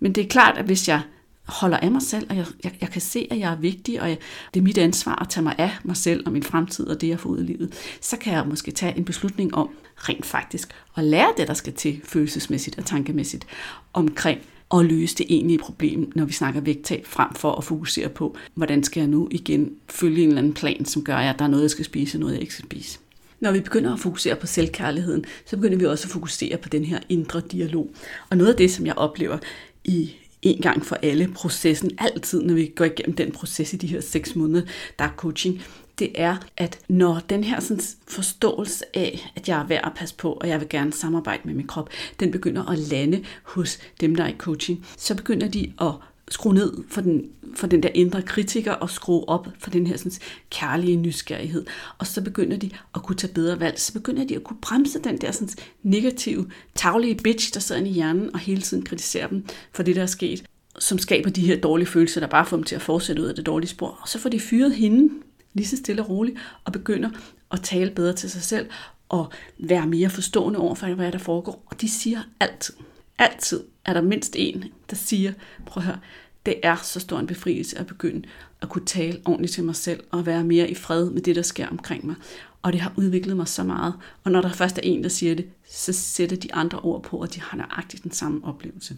Men 0.00 0.14
det 0.14 0.24
er 0.24 0.28
klart, 0.28 0.58
at 0.58 0.64
hvis 0.64 0.88
jeg 0.88 1.00
holder 1.46 1.76
af 1.76 1.90
mig 1.90 2.02
selv, 2.02 2.26
og 2.30 2.36
jeg, 2.36 2.46
jeg, 2.64 2.72
jeg 2.80 2.90
kan 2.90 3.00
se, 3.00 3.28
at 3.30 3.38
jeg 3.38 3.52
er 3.52 3.56
vigtig, 3.56 4.02
og 4.02 4.08
jeg, 4.08 4.18
det 4.54 4.60
er 4.60 4.64
mit 4.64 4.78
ansvar 4.78 5.22
at 5.22 5.28
tage 5.28 5.44
mig 5.44 5.54
af 5.58 5.70
mig 5.84 5.96
selv 5.96 6.22
og 6.26 6.32
min 6.32 6.42
fremtid 6.42 6.86
og 6.86 7.00
det, 7.00 7.08
jeg 7.08 7.20
får 7.20 7.30
ud 7.30 7.38
af 7.38 7.46
livet, 7.46 7.74
så 8.00 8.16
kan 8.16 8.32
jeg 8.32 8.46
måske 8.46 8.70
tage 8.70 8.96
en 8.96 9.04
beslutning 9.04 9.54
om 9.54 9.70
rent 9.96 10.26
faktisk 10.26 10.68
at 10.96 11.04
lære 11.04 11.32
det, 11.36 11.48
der 11.48 11.54
skal 11.54 11.72
til 11.72 12.00
følelsesmæssigt 12.04 12.78
og 12.78 12.84
tankemæssigt 12.84 13.46
omkring 13.92 14.40
at 14.74 14.84
løse 14.84 15.16
det 15.16 15.26
egentlige 15.28 15.58
problem, 15.58 16.12
når 16.14 16.24
vi 16.24 16.32
snakker 16.32 16.60
vægttab, 16.60 17.06
frem 17.06 17.34
for 17.34 17.52
at 17.52 17.64
fokusere 17.64 18.08
på, 18.08 18.36
hvordan 18.54 18.82
skal 18.82 19.00
jeg 19.00 19.08
nu 19.08 19.28
igen 19.30 19.70
følge 19.88 20.22
en 20.22 20.28
eller 20.28 20.38
anden 20.38 20.54
plan, 20.54 20.84
som 20.84 21.04
gør, 21.04 21.16
at 21.16 21.38
der 21.38 21.44
er 21.44 21.48
noget, 21.48 21.62
jeg 21.62 21.70
skal 21.70 21.84
spise, 21.84 22.16
og 22.16 22.20
noget, 22.20 22.32
jeg 22.32 22.40
ikke 22.40 22.52
skal 22.52 22.64
spise. 22.64 22.98
Når 23.40 23.52
vi 23.52 23.60
begynder 23.60 23.92
at 23.92 24.00
fokusere 24.00 24.36
på 24.36 24.46
selvkærligheden, 24.46 25.24
så 25.46 25.56
begynder 25.56 25.78
vi 25.78 25.86
også 25.86 26.06
at 26.06 26.10
fokusere 26.12 26.56
på 26.56 26.68
den 26.68 26.84
her 26.84 26.98
indre 27.08 27.40
dialog. 27.40 27.90
Og 28.30 28.36
noget 28.36 28.50
af 28.50 28.56
det, 28.56 28.70
som 28.70 28.86
jeg 28.86 28.94
oplever 28.98 29.38
i 29.84 30.12
en 30.46 30.60
gang 30.60 30.86
for 30.86 30.96
alle 31.02 31.28
processen, 31.34 31.90
altid 31.98 32.42
når 32.42 32.54
vi 32.54 32.72
går 32.76 32.84
igennem 32.84 33.16
den 33.16 33.32
proces 33.32 33.72
i 33.72 33.76
de 33.76 33.86
her 33.86 34.00
seks 34.00 34.36
måneder, 34.36 34.66
der 34.98 35.04
er 35.04 35.12
coaching, 35.16 35.62
det 35.98 36.12
er, 36.14 36.36
at 36.56 36.78
når 36.88 37.20
den 37.30 37.44
her 37.44 37.60
sådan, 37.60 37.82
forståelse 38.08 38.84
af, 38.94 39.32
at 39.36 39.48
jeg 39.48 39.60
er 39.60 39.66
værd 39.66 39.86
at 39.86 39.92
passe 39.96 40.14
på, 40.14 40.32
og 40.32 40.48
jeg 40.48 40.60
vil 40.60 40.68
gerne 40.68 40.92
samarbejde 40.92 41.42
med 41.44 41.54
min 41.54 41.66
krop, 41.66 41.90
den 42.20 42.30
begynder 42.30 42.70
at 42.70 42.78
lande 42.78 43.24
hos 43.42 43.78
dem, 44.00 44.14
der 44.14 44.24
er 44.24 44.28
i 44.28 44.34
coaching, 44.38 44.86
så 44.96 45.14
begynder 45.14 45.48
de 45.48 45.72
at 45.80 45.92
skrue 46.30 46.54
ned 46.54 46.72
for 46.88 47.00
den, 47.00 47.24
for 47.54 47.66
den 47.66 47.82
der 47.82 47.88
indre 47.94 48.22
kritiker 48.22 48.72
og 48.72 48.90
skrue 48.90 49.28
op 49.28 49.48
for 49.58 49.70
den 49.70 49.86
her 49.86 49.96
sådan, 49.96 50.12
kærlige 50.50 50.96
nysgerrighed. 50.96 51.66
Og 51.98 52.06
så 52.06 52.22
begynder 52.22 52.56
de 52.56 52.70
at 52.94 53.02
kunne 53.02 53.16
tage 53.16 53.32
bedre 53.32 53.60
valg. 53.60 53.80
Så 53.80 53.92
begynder 53.92 54.24
de 54.24 54.36
at 54.36 54.44
kunne 54.44 54.60
bremse 54.62 54.98
den 54.98 55.18
der 55.18 55.30
sådan, 55.30 55.48
negative, 55.82 56.50
taglige 56.74 57.14
bitch, 57.14 57.54
der 57.54 57.60
sidder 57.60 57.84
i 57.84 57.88
hjernen 57.88 58.34
og 58.34 58.38
hele 58.38 58.62
tiden 58.62 58.84
kritiserer 58.84 59.28
dem 59.28 59.46
for 59.72 59.82
det, 59.82 59.96
der 59.96 60.02
er 60.02 60.06
sket 60.06 60.44
som 60.78 60.98
skaber 60.98 61.30
de 61.30 61.46
her 61.46 61.60
dårlige 61.60 61.86
følelser, 61.88 62.20
der 62.20 62.26
bare 62.26 62.46
får 62.46 62.56
dem 62.56 62.64
til 62.64 62.74
at 62.74 62.82
fortsætte 62.82 63.22
ud 63.22 63.26
af 63.26 63.34
det 63.34 63.46
dårlige 63.46 63.68
spor. 63.68 63.98
Og 64.02 64.08
så 64.08 64.18
får 64.18 64.28
de 64.28 64.40
fyret 64.40 64.74
hende 64.74 65.14
lige 65.54 65.66
så 65.66 65.76
stille 65.76 66.02
og 66.02 66.08
roligt 66.08 66.38
og 66.64 66.72
begynder 66.72 67.10
at 67.50 67.60
tale 67.62 67.90
bedre 67.90 68.12
til 68.12 68.30
sig 68.30 68.42
selv 68.42 68.66
og 69.08 69.32
være 69.58 69.86
mere 69.86 70.10
forstående 70.10 70.58
over 70.58 70.74
for, 70.74 70.86
hvad 70.86 71.12
der 71.12 71.18
foregår. 71.18 71.62
Og 71.66 71.80
de 71.80 71.88
siger 71.88 72.20
altid, 72.40 72.74
altid 73.18 73.64
er 73.84 73.92
der 73.92 74.00
mindst 74.00 74.36
en, 74.38 74.64
der 74.90 74.96
siger, 74.96 75.32
prøv 75.66 75.80
at 75.80 75.86
høre, 75.86 75.98
det 76.46 76.54
er 76.62 76.76
så 76.76 77.00
stor 77.00 77.18
en 77.18 77.26
befrielse 77.26 77.78
at 77.78 77.86
begynde 77.86 78.28
at 78.62 78.68
kunne 78.68 78.86
tale 78.86 79.20
ordentligt 79.24 79.52
til 79.52 79.64
mig 79.64 79.76
selv 79.76 80.04
og 80.10 80.26
være 80.26 80.44
mere 80.44 80.70
i 80.70 80.74
fred 80.74 81.10
med 81.10 81.22
det, 81.22 81.36
der 81.36 81.42
sker 81.42 81.68
omkring 81.68 82.06
mig. 82.06 82.14
Og 82.62 82.72
det 82.72 82.80
har 82.80 82.92
udviklet 82.96 83.36
mig 83.36 83.48
så 83.48 83.64
meget. 83.64 83.94
Og 84.24 84.30
når 84.30 84.40
der 84.40 84.52
først 84.52 84.78
er 84.78 84.82
en, 84.82 85.02
der 85.02 85.08
siger 85.08 85.34
det, 85.34 85.48
så 85.70 85.92
sætter 85.92 86.36
de 86.36 86.54
andre 86.54 86.78
ord 86.78 87.02
på, 87.02 87.16
og 87.16 87.34
de 87.34 87.40
har 87.40 87.56
nøjagtigt 87.56 88.02
den 88.02 88.12
samme 88.12 88.40
oplevelse. 88.44 88.96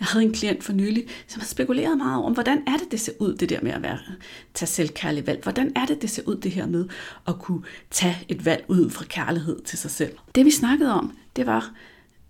Jeg 0.00 0.06
havde 0.06 0.24
en 0.24 0.32
klient 0.32 0.64
for 0.64 0.72
nylig, 0.72 1.06
som 1.26 1.40
har 1.40 1.46
spekuleret 1.46 1.98
meget 1.98 2.22
over, 2.22 2.32
hvordan 2.32 2.58
er 2.66 2.76
det, 2.76 2.90
det 2.90 3.00
ser 3.00 3.12
ud, 3.18 3.34
det 3.36 3.48
der 3.48 3.60
med 3.62 3.70
at 3.70 3.82
være, 3.82 3.98
tage 4.54 4.68
selvkærlig 4.68 5.26
valg. 5.26 5.42
Hvordan 5.42 5.72
er 5.76 5.86
det, 5.86 6.02
det 6.02 6.10
ser 6.10 6.22
ud, 6.26 6.36
det 6.36 6.52
her 6.52 6.66
med 6.66 6.88
at 7.28 7.38
kunne 7.38 7.62
tage 7.90 8.16
et 8.28 8.44
valg 8.44 8.64
ud 8.68 8.90
fra 8.90 9.04
kærlighed 9.04 9.62
til 9.62 9.78
sig 9.78 9.90
selv. 9.90 10.12
Det 10.34 10.44
vi 10.44 10.50
snakkede 10.50 10.92
om, 10.92 11.16
det 11.36 11.46
var 11.46 11.72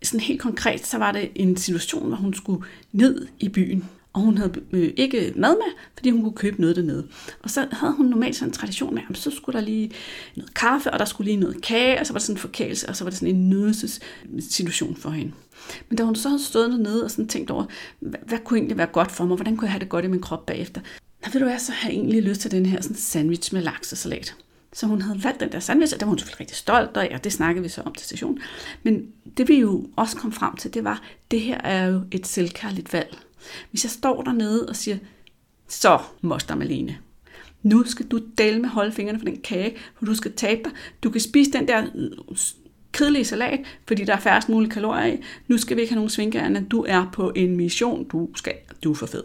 sådan 0.03 0.21
helt 0.21 0.41
konkret, 0.41 0.87
så 0.87 0.99
var 0.99 1.13
det 1.13 1.31
en 1.35 1.57
situation, 1.57 2.09
hvor 2.09 2.17
hun 2.17 2.35
skulle 2.35 2.65
ned 2.93 3.27
i 3.39 3.49
byen 3.49 3.85
og 4.17 4.23
hun 4.23 4.39
havde 4.39 4.53
øh, 4.73 4.93
ikke 4.97 5.33
mad 5.37 5.55
med, 5.55 5.73
fordi 5.95 6.11
hun 6.11 6.23
kunne 6.23 6.33
købe 6.33 6.61
noget 6.61 6.77
dernede. 6.77 7.07
Og 7.43 7.51
så 7.51 7.69
havde 7.73 7.93
hun 7.93 8.07
normalt 8.07 8.37
sådan 8.37 8.49
en 8.49 8.53
tradition 8.53 8.95
med, 8.95 9.03
at 9.11 9.19
så 9.19 9.31
skulle 9.31 9.59
der 9.59 9.65
lige 9.65 9.91
noget 10.37 10.55
kaffe, 10.55 10.91
og 10.91 10.99
der 10.99 11.05
skulle 11.05 11.31
lige 11.31 11.41
noget 11.41 11.63
kage, 11.63 12.01
og 12.01 12.07
så 12.07 12.13
var 12.13 12.19
der 12.19 12.25
sådan 12.25 12.37
en 12.37 12.41
forkælelse, 12.41 12.89
og 12.89 12.97
så 12.97 13.05
var 13.05 13.11
det 13.11 13.19
sådan 13.19 13.35
en 13.35 13.49
nødelsessituation 13.49 14.97
for 14.97 15.11
hende. 15.11 15.33
Men 15.89 15.97
da 15.97 16.05
hun 16.05 16.17
så 16.17 16.29
havde 16.29 16.43
stået 16.45 16.71
dernede 16.71 17.05
og 17.05 17.11
sådan 17.11 17.29
tænkt 17.29 17.51
over, 17.51 17.65
hvad, 18.01 18.21
hvad 18.27 18.39
kunne 18.45 18.59
egentlig 18.59 18.79
være 18.79 18.87
godt 18.87 19.13
for 19.13 19.25
mig, 19.25 19.37
hvordan 19.37 19.57
kunne 19.57 19.67
jeg 19.67 19.73
have 19.73 19.81
det 19.81 19.89
godt 19.89 20.05
i 20.05 20.09
min 20.09 20.21
krop 20.21 20.47
bagefter, 20.47 20.81
Nå, 21.25 21.31
ved 21.33 21.41
du 21.41 21.47
hvad, 21.47 21.59
så 21.59 21.73
har 21.73 21.89
jeg 21.89 21.97
egentlig 21.97 22.23
lyst 22.23 22.41
til 22.41 22.51
den 22.51 22.67
her 22.67 22.81
sådan 22.81 22.97
sandwich 22.97 23.55
med 23.55 23.63
laks 23.63 23.93
og 23.93 23.99
salat. 23.99 24.35
Så 24.77 24.87
hun 24.87 25.03
havde 25.03 25.25
valgt 25.25 25.41
den 25.41 25.53
der 25.53 25.61
sandwich, 25.61 25.95
og 25.95 26.01
det 26.01 26.07
var 26.07 26.11
hun 26.11 26.19
selvfølgelig 26.19 26.41
rigtig 26.41 26.57
stolt 26.57 26.97
af, 26.97 27.11
og 27.15 27.25
det 27.25 27.33
snakkede 27.33 27.63
vi 27.63 27.69
så 27.69 27.81
om 27.81 27.95
til 27.95 28.07
stationen. 28.07 28.39
Men 28.83 29.09
det 29.37 29.49
vi 29.49 29.61
jo 29.61 29.87
også 29.97 30.17
kom 30.17 30.33
frem 30.33 30.57
til, 30.57 30.75
det 30.75 30.85
var, 30.85 31.03
det 31.31 31.41
her 31.41 31.61
er 31.61 31.87
jo 31.87 32.03
et 32.11 32.27
selvkærligt 32.27 32.93
valg. 32.93 33.19
Hvis 33.71 33.85
jeg 33.85 33.91
står 33.91 34.23
dernede 34.23 34.69
og 34.69 34.77
siger, 34.77 34.99
så 35.69 35.99
moster 36.21 36.55
Malene, 36.55 36.99
nu 37.63 37.85
skal 37.85 38.07
du 38.07 38.21
dele 38.39 38.61
med 38.61 38.69
holde 38.69 38.93
fingrene 38.93 39.19
for 39.19 39.25
den 39.25 39.41
kage, 39.41 39.77
for 39.99 40.05
du 40.05 40.15
skal 40.15 40.33
tabe 40.33 40.61
dig. 40.65 40.73
Du 41.03 41.11
kan 41.11 41.21
spise 41.21 41.51
den 41.51 41.69
der 41.69 41.87
øh, 41.95 42.37
kedelige 42.93 43.25
salat, 43.25 43.61
fordi 43.87 44.05
der 44.05 44.13
er 44.13 44.21
færrest 44.21 44.49
mulige 44.49 44.71
kalorier 44.71 45.15
i. 45.15 45.19
Nu 45.49 45.59
skal 45.59 45.77
vi 45.77 45.83
ikke 45.83 45.93
have 45.93 45.99
nogen 45.99 46.11
svinkærne. 46.11 46.67
Du 46.71 46.85
er 46.89 47.11
på 47.13 47.33
en 47.37 47.57
mission. 47.57 48.05
Du, 48.05 48.29
skal, 48.35 48.55
du 48.85 48.91
er 48.91 48.95
for 48.95 49.07
fed. 49.07 49.25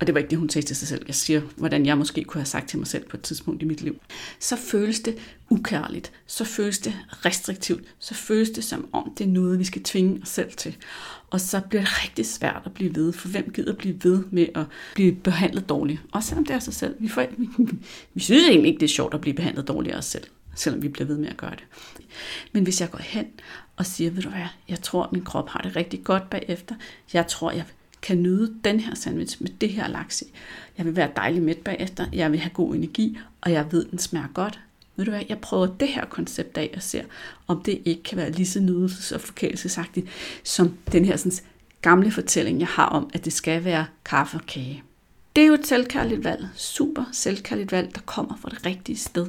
Og 0.00 0.06
det 0.06 0.14
var 0.14 0.18
ikke 0.18 0.30
det, 0.30 0.38
hun 0.38 0.50
sagde 0.50 0.66
til 0.66 0.76
sig 0.76 0.88
selv. 0.88 1.04
Jeg 1.06 1.14
siger, 1.14 1.40
hvordan 1.56 1.86
jeg 1.86 1.98
måske 1.98 2.24
kunne 2.24 2.40
have 2.40 2.46
sagt 2.46 2.68
til 2.68 2.78
mig 2.78 2.88
selv 2.88 3.08
på 3.08 3.16
et 3.16 3.22
tidspunkt 3.22 3.62
i 3.62 3.64
mit 3.64 3.82
liv. 3.82 3.96
Så 4.40 4.56
føles 4.56 5.00
det 5.00 5.18
ukærligt. 5.50 6.12
Så 6.26 6.44
føles 6.44 6.78
det 6.78 6.94
restriktivt. 7.24 7.84
Så 7.98 8.14
føles 8.14 8.50
det 8.50 8.64
som 8.64 8.88
om, 8.92 9.12
det 9.18 9.24
er 9.24 9.28
noget, 9.28 9.58
vi 9.58 9.64
skal 9.64 9.82
tvinge 9.82 10.22
os 10.22 10.28
selv 10.28 10.52
til. 10.52 10.76
Og 11.30 11.40
så 11.40 11.60
bliver 11.68 11.82
det 11.82 12.02
rigtig 12.04 12.26
svært 12.26 12.62
at 12.64 12.72
blive 12.72 12.94
ved, 12.94 13.12
for 13.12 13.28
hvem 13.28 13.52
gider 13.52 13.72
blive 13.72 14.04
ved 14.04 14.24
med 14.30 14.46
at 14.54 14.64
blive 14.94 15.12
behandlet 15.12 15.68
dårligt? 15.68 16.00
Også 16.12 16.28
selvom 16.28 16.44
det 16.46 16.54
er 16.54 16.58
sig 16.58 16.74
selv. 16.74 16.94
Vi, 16.98 17.08
får, 17.08 17.24
vi, 17.36 17.48
vi 18.14 18.20
synes 18.20 18.44
egentlig 18.48 18.68
ikke, 18.68 18.80
det 18.80 18.86
er 18.86 18.94
sjovt 18.94 19.14
at 19.14 19.20
blive 19.20 19.34
behandlet 19.34 19.68
dårligt 19.68 19.94
af 19.94 19.98
os 19.98 20.04
selv, 20.04 20.24
selvom 20.54 20.82
vi 20.82 20.88
bliver 20.88 21.06
ved 21.06 21.18
med 21.18 21.28
at 21.28 21.36
gøre 21.36 21.50
det. 21.50 21.64
Men 22.52 22.62
hvis 22.62 22.80
jeg 22.80 22.90
går 22.90 22.98
hen 23.02 23.26
og 23.76 23.86
siger, 23.86 24.10
ved 24.10 24.22
du 24.22 24.28
hvad, 24.28 24.46
jeg 24.68 24.82
tror, 24.82 25.02
at 25.02 25.12
min 25.12 25.24
krop 25.24 25.48
har 25.48 25.60
det 25.60 25.76
rigtig 25.76 26.04
godt 26.04 26.30
bagefter. 26.30 26.74
Jeg 27.12 27.26
tror, 27.26 27.50
jeg 27.50 27.64
kan 28.02 28.22
nyde 28.22 28.54
den 28.64 28.80
her 28.80 28.94
sandwich 28.94 29.42
med 29.42 29.50
det 29.60 29.68
her 29.68 29.88
laks 29.88 30.22
i. 30.22 30.24
Jeg 30.78 30.86
vil 30.86 30.96
være 30.96 31.10
dejlig 31.16 31.42
mæt 31.42 31.58
bagefter, 31.58 32.06
jeg 32.12 32.32
vil 32.32 32.40
have 32.40 32.52
god 32.54 32.74
energi, 32.74 33.18
og 33.40 33.52
jeg 33.52 33.72
ved, 33.72 33.84
den 33.84 33.98
smager 33.98 34.28
godt. 34.34 34.60
Ved 34.96 35.04
du 35.04 35.10
hvad, 35.10 35.22
jeg 35.28 35.38
prøver 35.38 35.66
det 35.66 35.88
her 35.88 36.04
koncept 36.04 36.58
af 36.58 36.70
og 36.76 36.82
ser, 36.82 37.02
om 37.46 37.62
det 37.62 37.82
ikke 37.84 38.02
kan 38.02 38.18
være 38.18 38.30
lige 38.30 38.46
så 38.46 38.58
nydelses- 38.58 39.14
og 39.14 39.20
forkælelsesagtigt, 39.20 40.06
som 40.44 40.74
den 40.92 41.04
her 41.04 41.16
sådan, 41.16 41.38
gamle 41.82 42.10
fortælling, 42.10 42.60
jeg 42.60 42.68
har 42.68 42.86
om, 42.86 43.10
at 43.12 43.24
det 43.24 43.32
skal 43.32 43.64
være 43.64 43.86
kaffe 44.04 44.36
og 44.36 44.46
kage. 44.46 44.82
Det 45.36 45.42
er 45.42 45.46
jo 45.46 45.54
et 45.54 45.66
selvkærligt 45.66 46.24
valg, 46.24 46.48
super 46.56 47.04
selvkærligt 47.12 47.72
valg, 47.72 47.94
der 47.94 48.00
kommer 48.00 48.36
fra 48.36 48.48
det 48.48 48.66
rigtige 48.66 48.96
sted. 48.96 49.26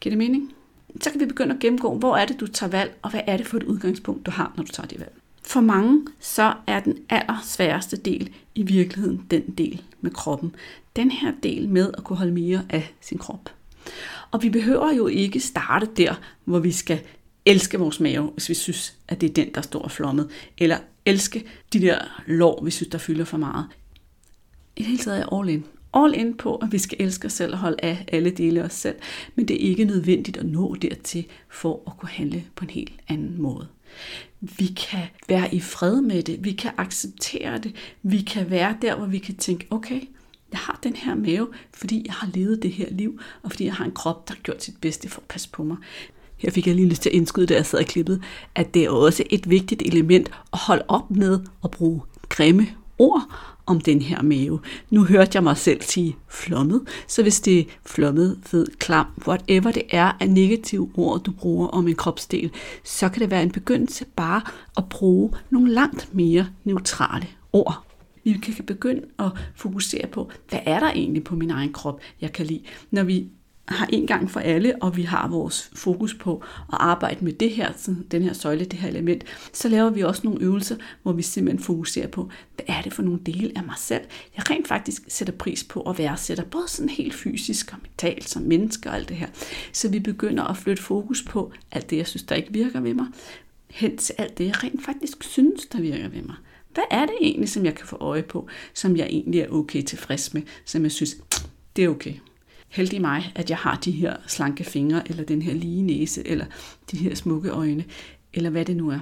Giver 0.00 0.10
det 0.10 0.18
mening? 0.18 0.52
Så 1.00 1.10
kan 1.10 1.20
vi 1.20 1.26
begynde 1.26 1.54
at 1.54 1.60
gennemgå, 1.60 1.98
hvor 1.98 2.16
er 2.16 2.26
det, 2.26 2.40
du 2.40 2.46
tager 2.46 2.70
valg, 2.70 2.96
og 3.02 3.10
hvad 3.10 3.20
er 3.26 3.36
det 3.36 3.46
for 3.46 3.56
et 3.56 3.62
udgangspunkt, 3.62 4.26
du 4.26 4.30
har, 4.30 4.52
når 4.56 4.64
du 4.64 4.72
tager 4.72 4.86
det 4.86 5.00
valg. 5.00 5.12
For 5.48 5.60
mange 5.60 6.06
så 6.20 6.54
er 6.66 6.80
den 6.80 6.98
allersværeste 7.08 7.96
del 7.96 8.30
i 8.54 8.62
virkeligheden 8.62 9.26
den 9.30 9.42
del 9.42 9.82
med 10.00 10.10
kroppen. 10.10 10.54
Den 10.96 11.10
her 11.10 11.32
del 11.42 11.68
med 11.68 11.90
at 11.98 12.04
kunne 12.04 12.16
holde 12.16 12.32
mere 12.32 12.64
af 12.70 12.94
sin 13.00 13.18
krop. 13.18 13.50
Og 14.30 14.42
vi 14.42 14.50
behøver 14.50 14.92
jo 14.92 15.06
ikke 15.06 15.40
starte 15.40 15.86
der, 15.96 16.14
hvor 16.44 16.58
vi 16.58 16.72
skal 16.72 17.00
elske 17.44 17.78
vores 17.78 18.00
mave, 18.00 18.30
hvis 18.32 18.48
vi 18.48 18.54
synes, 18.54 18.96
at 19.08 19.20
det 19.20 19.30
er 19.30 19.34
den, 19.34 19.54
der 19.54 19.60
står 19.60 19.82
og 19.82 19.90
flommet. 19.90 20.30
Eller 20.58 20.78
elske 21.06 21.44
de 21.72 21.80
der 21.80 22.22
lår, 22.26 22.64
vi 22.64 22.70
synes, 22.70 22.90
der 22.90 22.98
fylder 22.98 23.24
for 23.24 23.38
meget. 23.38 23.66
I 24.76 24.80
det 24.80 24.86
hele 24.86 24.98
taget 24.98 25.20
er 25.20 25.38
all 25.38 25.48
in. 25.48 25.64
All 25.94 26.14
in 26.14 26.34
på, 26.34 26.54
at 26.56 26.72
vi 26.72 26.78
skal 26.78 26.98
elske 27.00 27.26
os 27.26 27.32
selv 27.32 27.52
og 27.52 27.58
holde 27.58 27.76
af 27.82 28.04
alle 28.12 28.30
dele 28.30 28.60
af 28.60 28.64
os 28.64 28.72
selv. 28.72 28.96
Men 29.34 29.48
det 29.48 29.56
er 29.56 29.68
ikke 29.68 29.84
nødvendigt 29.84 30.36
at 30.36 30.46
nå 30.46 30.74
dertil, 30.74 31.26
for 31.50 31.82
at 31.86 31.92
kunne 31.98 32.08
handle 32.08 32.44
på 32.54 32.64
en 32.64 32.70
helt 32.70 32.92
anden 33.08 33.42
måde. 33.42 33.68
Vi 34.40 34.66
kan 34.66 35.02
være 35.28 35.54
i 35.54 35.60
fred 35.60 36.00
med 36.00 36.22
det. 36.22 36.44
Vi 36.44 36.52
kan 36.52 36.70
acceptere 36.76 37.58
det. 37.58 37.74
Vi 38.02 38.20
kan 38.20 38.50
være 38.50 38.76
der, 38.82 38.96
hvor 38.96 39.06
vi 39.06 39.18
kan 39.18 39.36
tænke, 39.36 39.66
okay, 39.70 40.00
jeg 40.52 40.60
har 40.60 40.78
den 40.82 40.96
her 40.96 41.14
mave, 41.14 41.48
fordi 41.74 42.02
jeg 42.06 42.14
har 42.14 42.28
levet 42.34 42.62
det 42.62 42.72
her 42.72 42.90
liv, 42.90 43.20
og 43.42 43.50
fordi 43.50 43.64
jeg 43.64 43.74
har 43.74 43.84
en 43.84 43.92
krop, 43.92 44.28
der 44.28 44.34
har 44.34 44.40
gjort 44.40 44.64
sit 44.64 44.80
bedste 44.80 45.08
for 45.08 45.20
at 45.20 45.26
passe 45.28 45.50
på 45.50 45.64
mig. 45.64 45.76
Her 46.36 46.50
fik 46.50 46.66
jeg 46.66 46.74
lige 46.74 46.88
lyst 46.88 47.02
til 47.02 47.10
at 47.10 47.14
indskyde, 47.14 47.46
da 47.46 47.54
jeg 47.54 47.66
sad 47.66 47.78
og 47.78 47.84
klippede, 47.84 48.20
at 48.54 48.74
det 48.74 48.84
er 48.84 48.90
også 48.90 49.22
et 49.30 49.50
vigtigt 49.50 49.82
element 49.82 50.30
at 50.52 50.58
holde 50.58 50.84
op 50.88 51.10
med 51.10 51.40
at 51.64 51.70
bruge 51.70 52.02
grimme 52.28 52.66
ord 52.98 53.22
om 53.68 53.80
den 53.80 54.02
her 54.02 54.22
mave. 54.22 54.60
Nu 54.90 55.04
hørte 55.04 55.30
jeg 55.34 55.42
mig 55.42 55.56
selv 55.56 55.82
sige 55.82 56.16
flommet, 56.28 56.82
så 57.06 57.22
hvis 57.22 57.40
det 57.40 57.58
er 57.58 57.64
flommet, 57.86 58.38
fed, 58.42 58.66
klam, 58.78 59.06
whatever 59.26 59.70
det 59.70 59.82
er 59.90 60.12
af 60.20 60.30
negative 60.30 60.90
ord, 60.96 61.20
du 61.20 61.32
bruger 61.32 61.68
om 61.68 61.88
en 61.88 61.94
kropsdel, 61.94 62.50
så 62.84 63.08
kan 63.08 63.22
det 63.22 63.30
være 63.30 63.42
en 63.42 63.50
begyndelse 63.50 64.04
bare 64.16 64.40
at 64.76 64.88
bruge 64.88 65.32
nogle 65.50 65.72
langt 65.72 66.14
mere 66.14 66.48
neutrale 66.64 67.26
ord. 67.52 67.84
Vi 68.24 68.32
kan 68.32 68.64
begynde 68.64 69.02
at 69.18 69.30
fokusere 69.56 70.06
på, 70.06 70.30
hvad 70.48 70.60
er 70.64 70.80
der 70.80 70.90
egentlig 70.90 71.24
på 71.24 71.36
min 71.36 71.50
egen 71.50 71.72
krop, 71.72 72.00
jeg 72.20 72.32
kan 72.32 72.46
lide. 72.46 72.62
Når 72.90 73.02
vi 73.02 73.26
har 73.68 73.86
en 73.92 74.06
gang 74.06 74.30
for 74.30 74.40
alle, 74.40 74.82
og 74.82 74.96
vi 74.96 75.02
har 75.02 75.28
vores 75.28 75.70
fokus 75.74 76.14
på 76.14 76.44
at 76.72 76.78
arbejde 76.80 77.24
med 77.24 77.32
det 77.32 77.50
her, 77.50 77.72
sådan, 77.76 78.06
den 78.10 78.22
her 78.22 78.32
søjle, 78.32 78.64
det 78.64 78.78
her 78.78 78.88
element, 78.88 79.24
så 79.52 79.68
laver 79.68 79.90
vi 79.90 80.02
også 80.02 80.20
nogle 80.24 80.40
øvelser, 80.40 80.76
hvor 81.02 81.12
vi 81.12 81.22
simpelthen 81.22 81.64
fokuserer 81.64 82.08
på, 82.08 82.30
hvad 82.54 82.64
er 82.76 82.82
det 82.82 82.92
for 82.92 83.02
nogle 83.02 83.20
dele 83.26 83.52
af 83.56 83.64
mig 83.64 83.74
selv, 83.78 84.02
jeg 84.36 84.50
rent 84.50 84.68
faktisk 84.68 85.02
sætter 85.08 85.34
pris 85.34 85.64
på 85.64 85.80
at 85.80 85.98
værdsætter, 85.98 86.44
både 86.44 86.68
sådan 86.68 86.88
helt 86.88 87.14
fysisk 87.14 87.72
og 87.72 87.78
mentalt 87.82 88.28
som 88.28 88.42
menneske 88.42 88.88
og 88.88 88.96
alt 88.96 89.08
det 89.08 89.16
her. 89.16 89.28
Så 89.72 89.88
vi 89.88 89.98
begynder 89.98 90.44
at 90.44 90.56
flytte 90.56 90.82
fokus 90.82 91.22
på 91.22 91.52
alt 91.72 91.90
det, 91.90 91.96
jeg 91.96 92.06
synes, 92.06 92.22
der 92.22 92.34
ikke 92.34 92.52
virker 92.52 92.80
ved 92.80 92.94
mig, 92.94 93.06
hen 93.70 93.96
til 93.96 94.14
alt 94.18 94.38
det, 94.38 94.44
jeg 94.44 94.64
rent 94.64 94.84
faktisk 94.84 95.22
synes, 95.22 95.66
der 95.66 95.80
virker 95.80 96.08
ved 96.08 96.22
mig. 96.22 96.36
Hvad 96.74 96.84
er 96.90 97.06
det 97.06 97.14
egentlig, 97.20 97.48
som 97.48 97.64
jeg 97.64 97.74
kan 97.74 97.86
få 97.86 97.96
øje 97.96 98.22
på, 98.22 98.48
som 98.74 98.96
jeg 98.96 99.06
egentlig 99.06 99.40
er 99.40 99.48
okay 99.48 99.82
tilfreds 99.82 100.34
med, 100.34 100.42
som 100.64 100.82
jeg 100.82 100.92
synes, 100.92 101.16
det 101.76 101.84
er 101.84 101.88
okay 101.88 102.14
heldig 102.68 103.00
mig, 103.00 103.32
at 103.34 103.50
jeg 103.50 103.58
har 103.58 103.76
de 103.76 103.90
her 103.90 104.16
slanke 104.26 104.64
fingre, 104.64 105.08
eller 105.08 105.24
den 105.24 105.42
her 105.42 105.54
lige 105.54 105.82
næse, 105.82 106.26
eller 106.26 106.44
de 106.90 106.98
her 106.98 107.14
smukke 107.14 107.50
øjne, 107.50 107.84
eller 108.34 108.50
hvad 108.50 108.64
det 108.64 108.76
nu 108.76 108.90
er. 108.90 109.00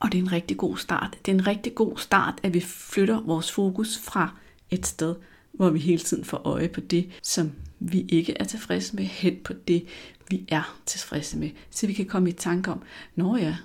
Og 0.00 0.12
det 0.12 0.18
er 0.18 0.22
en 0.22 0.32
rigtig 0.32 0.56
god 0.56 0.76
start. 0.76 1.18
Det 1.26 1.32
er 1.32 1.36
en 1.36 1.46
rigtig 1.46 1.74
god 1.74 1.98
start, 1.98 2.34
at 2.42 2.54
vi 2.54 2.60
flytter 2.60 3.20
vores 3.20 3.52
fokus 3.52 3.98
fra 3.98 4.36
et 4.70 4.86
sted, 4.86 5.14
hvor 5.52 5.70
vi 5.70 5.78
hele 5.78 6.02
tiden 6.02 6.24
får 6.24 6.42
øje 6.44 6.68
på 6.68 6.80
det, 6.80 7.10
som 7.22 7.52
vi 7.78 8.06
ikke 8.08 8.36
er 8.40 8.44
tilfredse 8.44 8.96
med, 8.96 9.04
hen 9.04 9.36
på 9.44 9.52
det, 9.68 9.86
vi 10.30 10.44
er 10.48 10.78
tilfredse 10.86 11.38
med. 11.38 11.50
Så 11.70 11.86
vi 11.86 11.92
kan 11.92 12.06
komme 12.06 12.28
i 12.28 12.32
tanke 12.32 12.70
om, 12.70 12.82
nå 13.16 13.36
ja, 13.36 13.56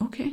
okay, 0.00 0.30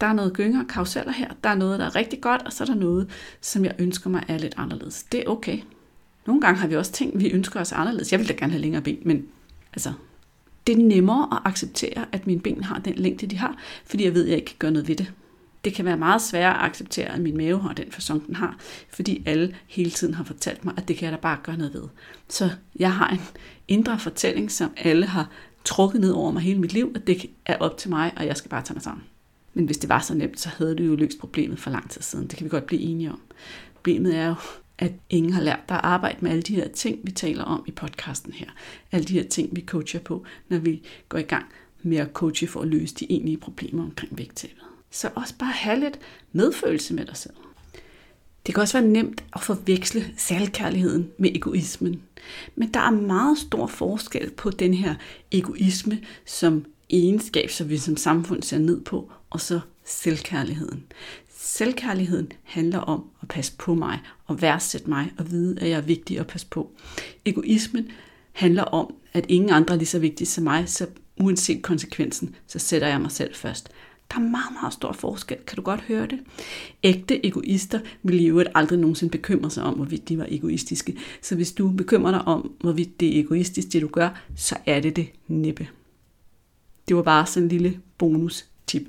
der 0.00 0.06
er 0.06 0.12
noget 0.12 0.32
gynger 0.32 0.60
og 0.60 0.68
karuseller 0.68 1.12
her, 1.12 1.32
der 1.44 1.50
er 1.50 1.54
noget, 1.54 1.78
der 1.78 1.86
er 1.86 1.96
rigtig 1.96 2.20
godt, 2.20 2.42
og 2.42 2.52
så 2.52 2.64
er 2.64 2.66
der 2.66 2.74
noget, 2.74 3.10
som 3.40 3.64
jeg 3.64 3.74
ønsker 3.78 4.10
mig 4.10 4.24
er 4.28 4.38
lidt 4.38 4.54
anderledes. 4.56 5.02
Det 5.02 5.20
er 5.20 5.30
okay. 5.30 5.58
Nogle 6.26 6.40
gange 6.40 6.60
har 6.60 6.68
vi 6.68 6.76
også 6.76 6.92
ting, 6.92 7.20
vi 7.20 7.30
ønsker 7.30 7.60
os 7.60 7.72
anderledes. 7.72 8.12
Jeg 8.12 8.20
vil 8.20 8.28
da 8.28 8.32
gerne 8.32 8.52
have 8.52 8.62
længere 8.62 8.82
ben, 8.82 8.98
men 9.04 9.26
altså, 9.72 9.92
det 10.66 10.72
er 10.72 10.82
nemmere 10.82 11.28
at 11.32 11.38
acceptere, 11.44 12.06
at 12.12 12.26
mine 12.26 12.40
ben 12.40 12.64
har 12.64 12.78
den 12.78 12.94
længde, 12.94 13.26
de 13.26 13.36
har, 13.36 13.56
fordi 13.86 14.04
jeg 14.04 14.14
ved, 14.14 14.24
at 14.24 14.28
jeg 14.28 14.36
ikke 14.36 14.46
kan 14.46 14.56
gøre 14.58 14.70
noget 14.70 14.88
ved 14.88 14.96
det. 14.96 15.12
Det 15.64 15.74
kan 15.74 15.84
være 15.84 15.96
meget 15.96 16.22
sværere 16.22 16.54
at 16.54 16.64
acceptere, 16.70 17.06
at 17.06 17.20
min 17.20 17.36
mave 17.36 17.60
har 17.60 17.72
den 17.72 17.92
fasong, 17.92 18.26
den 18.26 18.36
har, 18.36 18.56
fordi 18.88 19.22
alle 19.26 19.56
hele 19.66 19.90
tiden 19.90 20.14
har 20.14 20.24
fortalt 20.24 20.64
mig, 20.64 20.74
at 20.76 20.88
det 20.88 20.96
kan 20.96 21.04
jeg 21.04 21.12
da 21.12 21.20
bare 21.20 21.38
gøre 21.42 21.56
noget 21.56 21.74
ved. 21.74 21.82
Så 22.28 22.50
jeg 22.78 22.92
har 22.92 23.08
en 23.08 23.20
indre 23.68 23.98
fortælling, 23.98 24.50
som 24.50 24.70
alle 24.76 25.06
har 25.06 25.30
trukket 25.64 26.00
ned 26.00 26.10
over 26.10 26.30
mig 26.30 26.42
hele 26.42 26.60
mit 26.60 26.72
liv, 26.72 26.92
at 26.94 27.06
det 27.06 27.30
er 27.46 27.56
op 27.56 27.78
til 27.78 27.90
mig, 27.90 28.12
og 28.16 28.26
jeg 28.26 28.36
skal 28.36 28.48
bare 28.48 28.62
tage 28.62 28.74
mig 28.74 28.82
sammen. 28.82 29.04
Men 29.54 29.64
hvis 29.64 29.78
det 29.78 29.88
var 29.88 30.00
så 30.00 30.14
nemt, 30.14 30.40
så 30.40 30.48
havde 30.48 30.74
du 30.74 30.82
jo 30.82 30.96
løst 30.96 31.18
problemet 31.20 31.58
for 31.58 31.70
lang 31.70 31.90
tid 31.90 32.02
siden. 32.02 32.26
Det 32.26 32.36
kan 32.36 32.44
vi 32.44 32.50
godt 32.50 32.66
blive 32.66 32.82
enige 32.82 33.10
om. 33.10 33.20
Problemet 33.74 34.16
er 34.16 34.26
jo, 34.26 34.34
at 34.82 34.92
ingen 35.10 35.32
har 35.32 35.42
lært 35.42 35.68
dig 35.68 35.76
at 35.76 35.84
arbejde 35.84 36.18
med 36.20 36.30
alle 36.30 36.42
de 36.42 36.54
her 36.54 36.68
ting, 36.68 36.98
vi 37.04 37.12
taler 37.12 37.44
om 37.44 37.64
i 37.66 37.70
podcasten 37.70 38.32
her. 38.32 38.46
Alle 38.92 39.04
de 39.04 39.12
her 39.12 39.28
ting, 39.28 39.56
vi 39.56 39.64
coacher 39.66 40.00
på, 40.00 40.24
når 40.48 40.58
vi 40.58 40.82
går 41.08 41.18
i 41.18 41.22
gang 41.22 41.46
med 41.82 41.96
at 41.96 42.08
coache 42.12 42.46
for 42.46 42.60
at 42.60 42.68
løse 42.68 42.94
de 42.94 43.06
egentlige 43.12 43.36
problemer 43.36 43.82
omkring 43.82 44.18
vægttabet. 44.18 44.62
Så 44.90 45.10
også 45.14 45.34
bare 45.38 45.52
have 45.52 45.80
lidt 45.80 45.98
medfølelse 46.32 46.94
med 46.94 47.04
dig 47.04 47.16
selv. 47.16 47.34
Det 48.46 48.54
kan 48.54 48.62
også 48.62 48.78
være 48.78 48.88
nemt 48.88 49.24
at 49.32 49.40
forveksle 49.40 50.04
selvkærligheden 50.16 51.10
med 51.18 51.30
egoismen. 51.34 52.02
Men 52.54 52.74
der 52.74 52.80
er 52.80 52.90
meget 52.90 53.38
stor 53.38 53.66
forskel 53.66 54.30
på 54.30 54.50
den 54.50 54.74
her 54.74 54.94
egoisme 55.30 56.00
som 56.26 56.64
egenskab, 56.90 57.50
som 57.50 57.68
vi 57.68 57.78
som 57.78 57.96
samfund 57.96 58.42
ser 58.42 58.58
ned 58.58 58.80
på, 58.80 59.12
og 59.30 59.40
så 59.40 59.60
selvkærligheden. 59.84 60.84
Selvkærligheden 61.44 62.32
handler 62.42 62.78
om 62.78 63.04
at 63.22 63.28
passe 63.28 63.52
på 63.58 63.74
mig 63.74 64.00
og 64.26 64.42
værdsætte 64.42 64.90
mig 64.90 65.12
og 65.18 65.30
vide, 65.30 65.60
at 65.60 65.68
jeg 65.68 65.76
er 65.76 65.80
vigtig 65.80 66.18
at 66.18 66.26
passe 66.26 66.46
på. 66.46 66.70
Egoismen 67.24 67.88
handler 68.32 68.62
om, 68.62 68.94
at 69.12 69.26
ingen 69.28 69.50
andre 69.50 69.74
er 69.74 69.78
lige 69.78 69.88
så 69.88 69.98
vigtige 69.98 70.28
som 70.28 70.44
mig, 70.44 70.68
så 70.68 70.86
uanset 71.20 71.62
konsekvensen, 71.62 72.34
så 72.46 72.58
sætter 72.58 72.88
jeg 72.88 73.00
mig 73.00 73.10
selv 73.10 73.34
først. 73.34 73.68
Der 74.10 74.16
er 74.16 74.20
meget, 74.20 74.52
meget 74.60 74.72
stor 74.72 74.92
forskel. 74.92 75.36
Kan 75.46 75.56
du 75.56 75.62
godt 75.62 75.80
høre 75.80 76.06
det? 76.06 76.20
Ægte 76.82 77.26
egoister 77.26 77.80
vil 78.02 78.24
jo 78.24 78.44
aldrig 78.54 78.78
nogensinde 78.78 79.10
bekymre 79.10 79.50
sig 79.50 79.64
om, 79.64 79.74
hvorvidt 79.74 80.08
de 80.08 80.18
var 80.18 80.26
egoistiske. 80.28 80.96
Så 81.22 81.34
hvis 81.34 81.52
du 81.52 81.68
bekymrer 81.68 82.10
dig 82.10 82.22
om, 82.22 82.52
hvorvidt 82.60 83.00
det 83.00 83.16
er 83.16 83.20
egoistisk, 83.20 83.72
det 83.72 83.82
du 83.82 83.88
gør, 83.88 84.22
så 84.36 84.56
er 84.66 84.80
det 84.80 84.96
det 84.96 85.08
næppe. 85.28 85.68
Det 86.88 86.96
var 86.96 87.02
bare 87.02 87.26
sådan 87.26 87.42
en 87.42 87.48
lille 87.48 87.80
bonus 87.98 88.46
tip. 88.66 88.88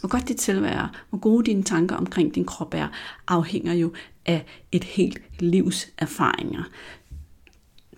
Hvor 0.00 0.08
godt 0.08 0.28
dit 0.28 0.40
selvværd 0.40 0.76
er, 0.76 0.88
hvor 1.10 1.18
gode 1.18 1.46
dine 1.46 1.62
tanker 1.62 1.96
omkring 1.96 2.34
din 2.34 2.44
krop 2.44 2.74
er, 2.74 2.88
afhænger 3.28 3.72
jo 3.72 3.92
af 4.26 4.44
et 4.72 4.84
helt 4.84 5.18
livs 5.40 5.88
erfaringer. 5.98 6.62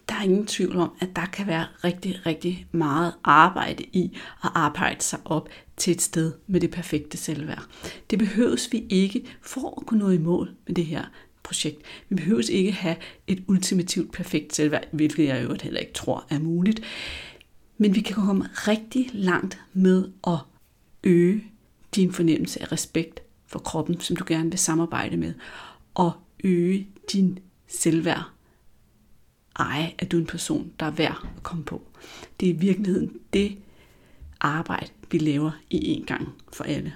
Der 0.09 0.15
er 0.17 0.23
ingen 0.23 0.47
tvivl 0.47 0.77
om, 0.77 0.91
at 1.01 1.17
der 1.17 1.27
kan 1.27 1.47
være 1.47 1.67
rigtig, 1.85 2.27
rigtig 2.27 2.67
meget 2.73 3.13
arbejde 3.25 3.85
i 3.93 4.17
at 4.45 4.51
arbejde 4.55 5.03
sig 5.03 5.19
op 5.25 5.49
til 5.77 5.91
et 5.91 6.03
sted 6.03 6.33
med 6.47 6.61
det 6.61 6.71
perfekte 6.71 7.17
selvværd. 7.17 7.65
Det 8.11 8.19
behøves 8.19 8.73
vi 8.73 8.85
ikke 8.89 9.25
for 9.43 9.81
at 9.81 9.87
kunne 9.87 10.01
nå 10.01 10.11
i 10.11 10.19
mål 10.19 10.51
med 10.67 10.75
det 10.75 10.87
her 10.87 11.05
projekt. 11.43 11.83
Vi 12.09 12.15
behøves 12.15 12.49
ikke 12.49 12.73
have 12.73 12.97
et 13.27 13.45
ultimativt 13.49 14.13
perfekt 14.13 14.55
selvværd, 14.55 14.85
hvilket 14.93 15.27
jeg 15.27 15.45
jo 15.45 15.57
heller 15.63 15.81
ikke 15.81 15.93
tror 15.93 16.27
er 16.31 16.39
muligt. 16.39 16.83
Men 17.79 17.95
vi 17.95 18.01
kan 18.01 18.15
komme 18.15 18.49
rigtig 18.53 19.11
langt 19.13 19.61
med 19.73 20.09
at 20.27 20.39
øge 21.05 21.45
din 21.95 22.13
fornemmelse 22.13 22.63
af 22.63 22.73
respekt 22.73 23.21
for 23.47 23.59
kroppen, 23.59 24.01
som 24.01 24.17
du 24.17 24.25
gerne 24.27 24.51
vil 24.51 24.59
samarbejde 24.59 25.17
med, 25.17 25.35
og 25.95 26.13
øge 26.45 26.89
din 27.13 27.39
selvværd. 27.69 28.31
Ej, 29.59 29.95
at 29.99 30.13
du 30.13 30.17
er 30.17 30.21
en 30.21 30.27
person, 30.27 30.73
der 30.81 30.87
er 30.87 30.91
værd 30.91 31.27
at 31.37 31.43
komme 31.43 31.65
på. 31.65 31.83
Det 32.41 32.49
er 32.49 32.55
i 32.55 32.57
virkeligheden 32.57 33.17
det 33.33 33.59
arbejde, 34.41 34.91
vi 35.11 35.19
laver 35.19 35.51
i 35.71 35.89
en 35.89 36.05
gang 36.05 36.29
for 36.53 36.65
alle. 36.65 36.95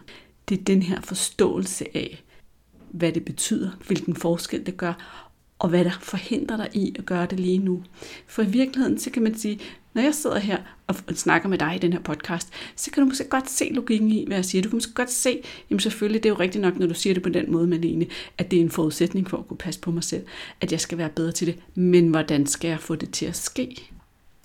Det 0.48 0.60
er 0.60 0.64
den 0.64 0.82
her 0.82 1.00
forståelse 1.00 1.96
af, 1.96 2.24
hvad 2.90 3.12
det 3.12 3.24
betyder, 3.24 3.70
hvilken 3.86 4.16
forskel 4.16 4.66
det 4.66 4.76
gør, 4.76 5.22
og 5.58 5.68
hvad 5.68 5.84
der 5.84 5.98
forhindrer 6.00 6.56
dig 6.56 6.70
i 6.72 6.94
at 6.98 7.06
gøre 7.06 7.26
det 7.26 7.40
lige 7.40 7.58
nu. 7.58 7.84
For 8.26 8.42
i 8.42 8.50
virkeligheden, 8.50 8.98
så 8.98 9.10
kan 9.10 9.22
man 9.22 9.38
sige, 9.38 9.60
når 9.94 10.02
jeg 10.02 10.14
sidder 10.14 10.38
her 10.38 10.58
og 10.86 10.94
snakker 11.14 11.48
med 11.48 11.58
dig 11.58 11.76
i 11.76 11.78
den 11.78 11.92
her 11.92 12.00
podcast, 12.00 12.48
så 12.76 12.90
kan 12.90 13.02
du 13.02 13.08
måske 13.08 13.28
godt 13.28 13.50
se 13.50 13.70
logikken 13.72 14.10
i, 14.10 14.24
hvad 14.26 14.36
jeg 14.36 14.44
siger. 14.44 14.62
Du 14.62 14.68
kan 14.68 14.76
måske 14.76 14.94
godt 14.94 15.10
se, 15.10 15.42
jamen 15.70 15.80
selvfølgelig, 15.80 16.22
det 16.22 16.28
er 16.28 16.32
jo 16.34 16.40
rigtigt 16.40 16.62
nok, 16.62 16.78
når 16.78 16.86
du 16.86 16.94
siger 16.94 17.14
det 17.14 17.22
på 17.22 17.28
den 17.28 17.52
måde, 17.52 17.66
Malene, 17.66 18.06
at 18.38 18.50
det 18.50 18.56
er 18.56 18.60
en 18.60 18.70
forudsætning 18.70 19.30
for 19.30 19.36
at 19.36 19.48
kunne 19.48 19.56
passe 19.56 19.80
på 19.80 19.90
mig 19.90 20.04
selv, 20.04 20.26
at 20.60 20.72
jeg 20.72 20.80
skal 20.80 20.98
være 20.98 21.08
bedre 21.08 21.32
til 21.32 21.46
det. 21.46 21.58
Men 21.74 22.08
hvordan 22.08 22.46
skal 22.46 22.68
jeg 22.68 22.80
få 22.80 22.94
det 22.94 23.10
til 23.10 23.26
at 23.26 23.36
ske? 23.36 23.90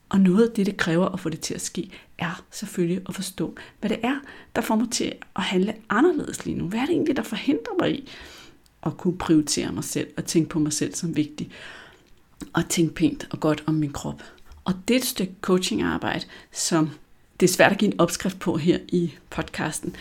Og 0.09 0.19
noget 0.19 0.47
af 0.47 0.55
det, 0.55 0.65
det 0.65 0.77
kræver 0.77 1.05
at 1.05 1.19
få 1.19 1.29
det 1.29 1.39
til 1.39 1.53
at 1.53 1.61
ske, 1.61 1.89
er 2.17 2.43
selvfølgelig 2.51 3.01
at 3.09 3.15
forstå, 3.15 3.55
hvad 3.79 3.89
det 3.89 3.99
er, 4.03 4.15
der 4.55 4.61
får 4.61 4.75
mig 4.75 4.91
til 4.91 5.13
at 5.35 5.43
handle 5.43 5.73
anderledes 5.89 6.45
lige 6.45 6.57
nu. 6.57 6.67
Hvad 6.67 6.79
er 6.79 6.85
det 6.85 6.93
egentlig, 6.93 7.15
der 7.15 7.23
forhindrer 7.23 7.73
mig 7.79 7.91
i 7.91 8.09
at 8.83 8.97
kunne 8.97 9.17
prioritere 9.17 9.71
mig 9.71 9.83
selv 9.83 10.07
og 10.17 10.25
tænke 10.25 10.49
på 10.49 10.59
mig 10.59 10.73
selv 10.73 10.95
som 10.95 11.15
vigtig? 11.15 11.51
Og 12.53 12.69
tænke 12.69 12.93
pænt 12.93 13.27
og 13.31 13.39
godt 13.39 13.63
om 13.65 13.73
min 13.73 13.91
krop. 13.91 14.23
Og 14.69 14.75
det 14.87 14.93
er 14.93 14.99
et 14.99 15.05
stykke 15.05 15.33
coachingarbejde, 15.41 16.25
som 16.51 16.89
det 17.39 17.49
er 17.49 17.53
svært 17.53 17.71
at 17.71 17.77
give 17.77 17.93
en 17.93 17.99
opskrift 17.99 18.39
på 18.39 18.57
her 18.57 18.79
i 18.87 19.13
podcasten, 19.29 19.95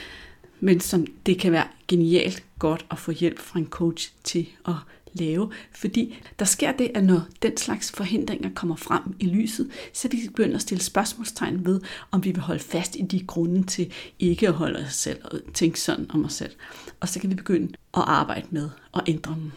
men 0.60 0.80
som 0.80 1.06
det 1.26 1.38
kan 1.38 1.52
være 1.52 1.66
genialt 1.88 2.42
godt 2.58 2.86
at 2.90 2.98
få 2.98 3.12
hjælp 3.12 3.38
fra 3.38 3.58
en 3.58 3.66
coach 3.66 4.12
til 4.24 4.48
at 4.66 4.74
lave, 5.12 5.52
fordi 5.72 6.18
der 6.38 6.44
sker 6.44 6.72
det, 6.72 6.90
at 6.94 7.04
når 7.04 7.22
den 7.42 7.56
slags 7.56 7.92
forhindringer 7.92 8.50
kommer 8.54 8.76
frem 8.76 9.02
i 9.20 9.26
lyset, 9.26 9.70
så 9.92 10.08
vi 10.08 10.18
begynder 10.26 10.54
at 10.54 10.62
stille 10.62 10.84
spørgsmålstegn 10.84 11.66
ved, 11.66 11.80
om 12.10 12.24
vi 12.24 12.30
vil 12.30 12.40
holde 12.40 12.62
fast 12.62 12.96
i 12.96 13.02
de 13.02 13.24
grunde 13.26 13.62
til 13.66 13.92
ikke 14.18 14.48
at 14.48 14.54
holde 14.54 14.78
os 14.78 14.94
selv 14.94 15.18
og 15.24 15.40
tænke 15.54 15.80
sådan 15.80 16.06
om 16.10 16.24
os 16.24 16.32
selv. 16.32 16.52
Og 17.00 17.08
så 17.08 17.20
kan 17.20 17.30
vi 17.30 17.34
begynde 17.34 17.68
at 17.94 18.02
arbejde 18.06 18.46
med 18.50 18.70
at 18.94 19.02
ændre 19.06 19.34
dem. 19.34 19.52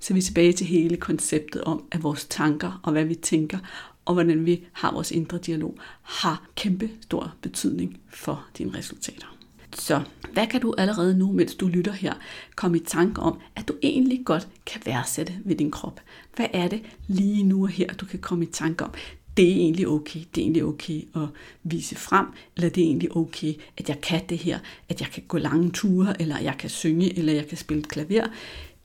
Så 0.00 0.14
vi 0.14 0.18
er 0.18 0.22
tilbage 0.22 0.52
til 0.52 0.66
hele 0.66 0.96
konceptet 0.96 1.64
om, 1.64 1.84
at 1.92 2.02
vores 2.02 2.24
tanker 2.24 2.80
og 2.82 2.92
hvad 2.92 3.04
vi 3.04 3.14
tænker 3.14 3.58
og 4.04 4.14
hvordan 4.14 4.46
vi 4.46 4.64
har 4.72 4.92
vores 4.92 5.10
indre 5.10 5.38
dialog, 5.38 5.78
har 6.02 6.48
kæmpe 6.56 6.90
stor 7.00 7.34
betydning 7.42 8.00
for 8.08 8.46
dine 8.58 8.78
resultater. 8.78 9.36
Så 9.74 10.02
hvad 10.32 10.46
kan 10.46 10.60
du 10.60 10.74
allerede 10.78 11.18
nu, 11.18 11.32
mens 11.32 11.54
du 11.54 11.66
lytter 11.66 11.92
her, 11.92 12.14
komme 12.56 12.76
i 12.76 12.80
tanke 12.80 13.20
om, 13.20 13.38
at 13.56 13.68
du 13.68 13.74
egentlig 13.82 14.22
godt 14.24 14.48
kan 14.66 14.80
værdsætte 14.84 15.32
ved 15.44 15.56
din 15.56 15.70
krop? 15.70 16.00
Hvad 16.36 16.46
er 16.52 16.68
det 16.68 16.82
lige 17.06 17.42
nu 17.42 17.62
og 17.62 17.68
her, 17.68 17.92
du 17.94 18.06
kan 18.06 18.18
komme 18.18 18.44
i 18.44 18.48
tanke 18.48 18.84
om? 18.84 18.90
Det 19.36 19.48
er 19.50 19.54
egentlig 19.54 19.88
okay, 19.88 20.20
det 20.34 20.40
er 20.40 20.44
egentlig 20.44 20.64
okay 20.64 21.02
at 21.16 21.28
vise 21.62 21.96
frem, 21.96 22.26
eller 22.56 22.70
det 22.70 22.82
er 22.82 22.86
egentlig 22.86 23.16
okay, 23.16 23.54
at 23.78 23.88
jeg 23.88 24.00
kan 24.00 24.20
det 24.28 24.38
her, 24.38 24.58
at 24.88 25.00
jeg 25.00 25.08
kan 25.08 25.22
gå 25.28 25.38
lange 25.38 25.70
ture, 25.70 26.20
eller 26.20 26.38
jeg 26.38 26.54
kan 26.58 26.70
synge, 26.70 27.18
eller 27.18 27.32
jeg 27.32 27.48
kan 27.48 27.58
spille 27.58 27.82
klaver, 27.82 28.26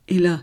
eller 0.07 0.37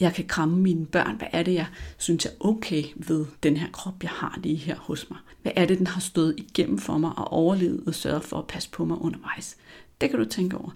jeg 0.00 0.14
kan 0.14 0.26
kramme 0.26 0.56
mine 0.56 0.86
børn. 0.86 1.16
Hvad 1.16 1.28
er 1.32 1.42
det, 1.42 1.54
jeg 1.54 1.66
synes 1.98 2.26
er 2.26 2.30
okay 2.40 2.84
ved 2.96 3.26
den 3.42 3.56
her 3.56 3.70
krop, 3.72 4.02
jeg 4.02 4.10
har 4.10 4.38
lige 4.42 4.56
her 4.56 4.76
hos 4.76 5.10
mig? 5.10 5.18
Hvad 5.42 5.52
er 5.56 5.66
det, 5.66 5.78
den 5.78 5.86
har 5.86 6.00
stået 6.00 6.34
igennem 6.36 6.78
for 6.78 6.98
mig 6.98 7.12
og 7.16 7.32
overlevet 7.32 7.82
og 7.86 7.94
sørget 7.94 8.24
for 8.24 8.38
at 8.38 8.46
passe 8.46 8.70
på 8.70 8.84
mig 8.84 8.98
undervejs? 8.98 9.56
Det 10.00 10.10
kan 10.10 10.18
du 10.18 10.24
tænke 10.24 10.56
over. 10.56 10.70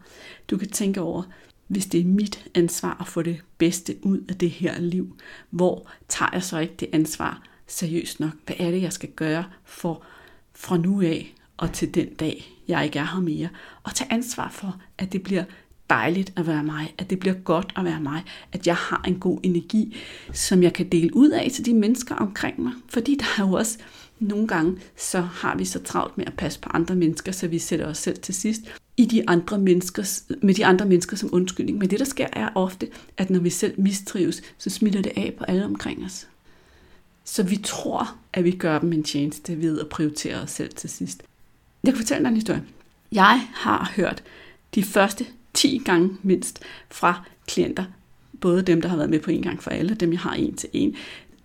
Du 0.50 0.58
kan 0.58 0.68
tænke 0.68 1.00
over, 1.00 1.22
hvis 1.66 1.86
det 1.86 2.00
er 2.00 2.04
mit 2.04 2.48
ansvar 2.54 2.96
at 3.00 3.08
få 3.08 3.22
det 3.22 3.40
bedste 3.58 3.96
ud 4.02 4.20
af 4.28 4.36
det 4.36 4.50
her 4.50 4.80
liv, 4.80 5.16
hvor 5.50 5.90
tager 6.08 6.30
jeg 6.32 6.42
så 6.42 6.58
ikke 6.58 6.74
det 6.80 6.88
ansvar 6.92 7.42
seriøst 7.66 8.20
nok? 8.20 8.32
Hvad 8.46 8.56
er 8.58 8.70
det, 8.70 8.82
jeg 8.82 8.92
skal 8.92 9.08
gøre 9.08 9.44
for 9.64 10.02
fra 10.54 10.76
nu 10.76 11.02
af 11.02 11.34
og 11.56 11.72
til 11.72 11.94
den 11.94 12.14
dag, 12.14 12.52
jeg 12.68 12.84
ikke 12.84 12.98
er 12.98 13.04
her 13.04 13.20
mere? 13.20 13.48
Og 13.82 13.94
tage 13.94 14.12
ansvar 14.12 14.50
for, 14.50 14.80
at 14.98 15.12
det 15.12 15.22
bliver 15.22 15.44
dejligt 15.90 16.32
at 16.36 16.46
være 16.46 16.64
mig, 16.64 16.94
at 16.98 17.10
det 17.10 17.18
bliver 17.18 17.34
godt 17.34 17.72
at 17.76 17.84
være 17.84 18.00
mig, 18.00 18.24
at 18.52 18.66
jeg 18.66 18.76
har 18.76 19.02
en 19.06 19.18
god 19.18 19.38
energi, 19.42 19.96
som 20.32 20.62
jeg 20.62 20.72
kan 20.72 20.88
dele 20.88 21.16
ud 21.16 21.30
af 21.30 21.50
til 21.54 21.66
de 21.66 21.74
mennesker 21.74 22.14
omkring 22.14 22.62
mig. 22.62 22.72
Fordi 22.88 23.14
der 23.14 23.42
er 23.42 23.48
jo 23.48 23.52
også 23.52 23.78
nogle 24.20 24.48
gange, 24.48 24.76
så 24.96 25.20
har 25.20 25.56
vi 25.56 25.64
så 25.64 25.78
travlt 25.82 26.18
med 26.18 26.26
at 26.26 26.34
passe 26.34 26.60
på 26.60 26.70
andre 26.74 26.94
mennesker, 26.94 27.32
så 27.32 27.48
vi 27.48 27.58
sætter 27.58 27.86
os 27.86 27.98
selv 27.98 28.18
til 28.18 28.34
sidst 28.34 28.60
i 28.96 29.04
de 29.04 29.28
andre 29.28 29.58
menneskers, 29.58 30.24
med 30.42 30.54
de 30.54 30.66
andre 30.66 30.86
mennesker 30.86 31.16
som 31.16 31.28
undskyldning. 31.32 31.78
Men 31.78 31.90
det, 31.90 31.98
der 31.98 32.04
sker, 32.04 32.26
er 32.32 32.48
ofte, 32.54 32.88
at 33.16 33.30
når 33.30 33.40
vi 33.40 33.50
selv 33.50 33.80
mistrives, 33.80 34.42
så 34.58 34.70
smitter 34.70 35.02
det 35.02 35.12
af 35.16 35.34
på 35.38 35.44
alle 35.44 35.64
omkring 35.64 36.04
os. 36.04 36.28
Så 37.24 37.42
vi 37.42 37.56
tror, 37.56 38.16
at 38.32 38.44
vi 38.44 38.50
gør 38.50 38.78
dem 38.78 38.92
en 38.92 39.02
tjeneste 39.02 39.60
ved 39.60 39.80
at 39.80 39.88
prioritere 39.88 40.40
os 40.40 40.50
selv 40.50 40.74
til 40.74 40.90
sidst. 40.90 41.22
Jeg 41.84 41.92
kan 41.92 42.02
fortælle 42.02 42.22
dig 42.24 42.28
en 42.28 42.34
historie. 42.34 42.64
Jeg 43.12 43.48
har 43.54 43.92
hørt 43.96 44.22
de 44.74 44.82
første 44.82 45.26
10 45.58 45.82
gange 45.84 46.16
mindst 46.22 46.62
fra 46.90 47.24
klienter, 47.46 47.84
både 48.40 48.62
dem, 48.62 48.82
der 48.82 48.88
har 48.88 48.96
været 48.96 49.10
med 49.10 49.20
på 49.20 49.30
en 49.30 49.42
gang 49.42 49.62
for 49.62 49.70
alle, 49.70 49.94
dem 49.94 50.12
jeg 50.12 50.20
har 50.20 50.34
en 50.34 50.56
til 50.56 50.68
en, 50.72 50.96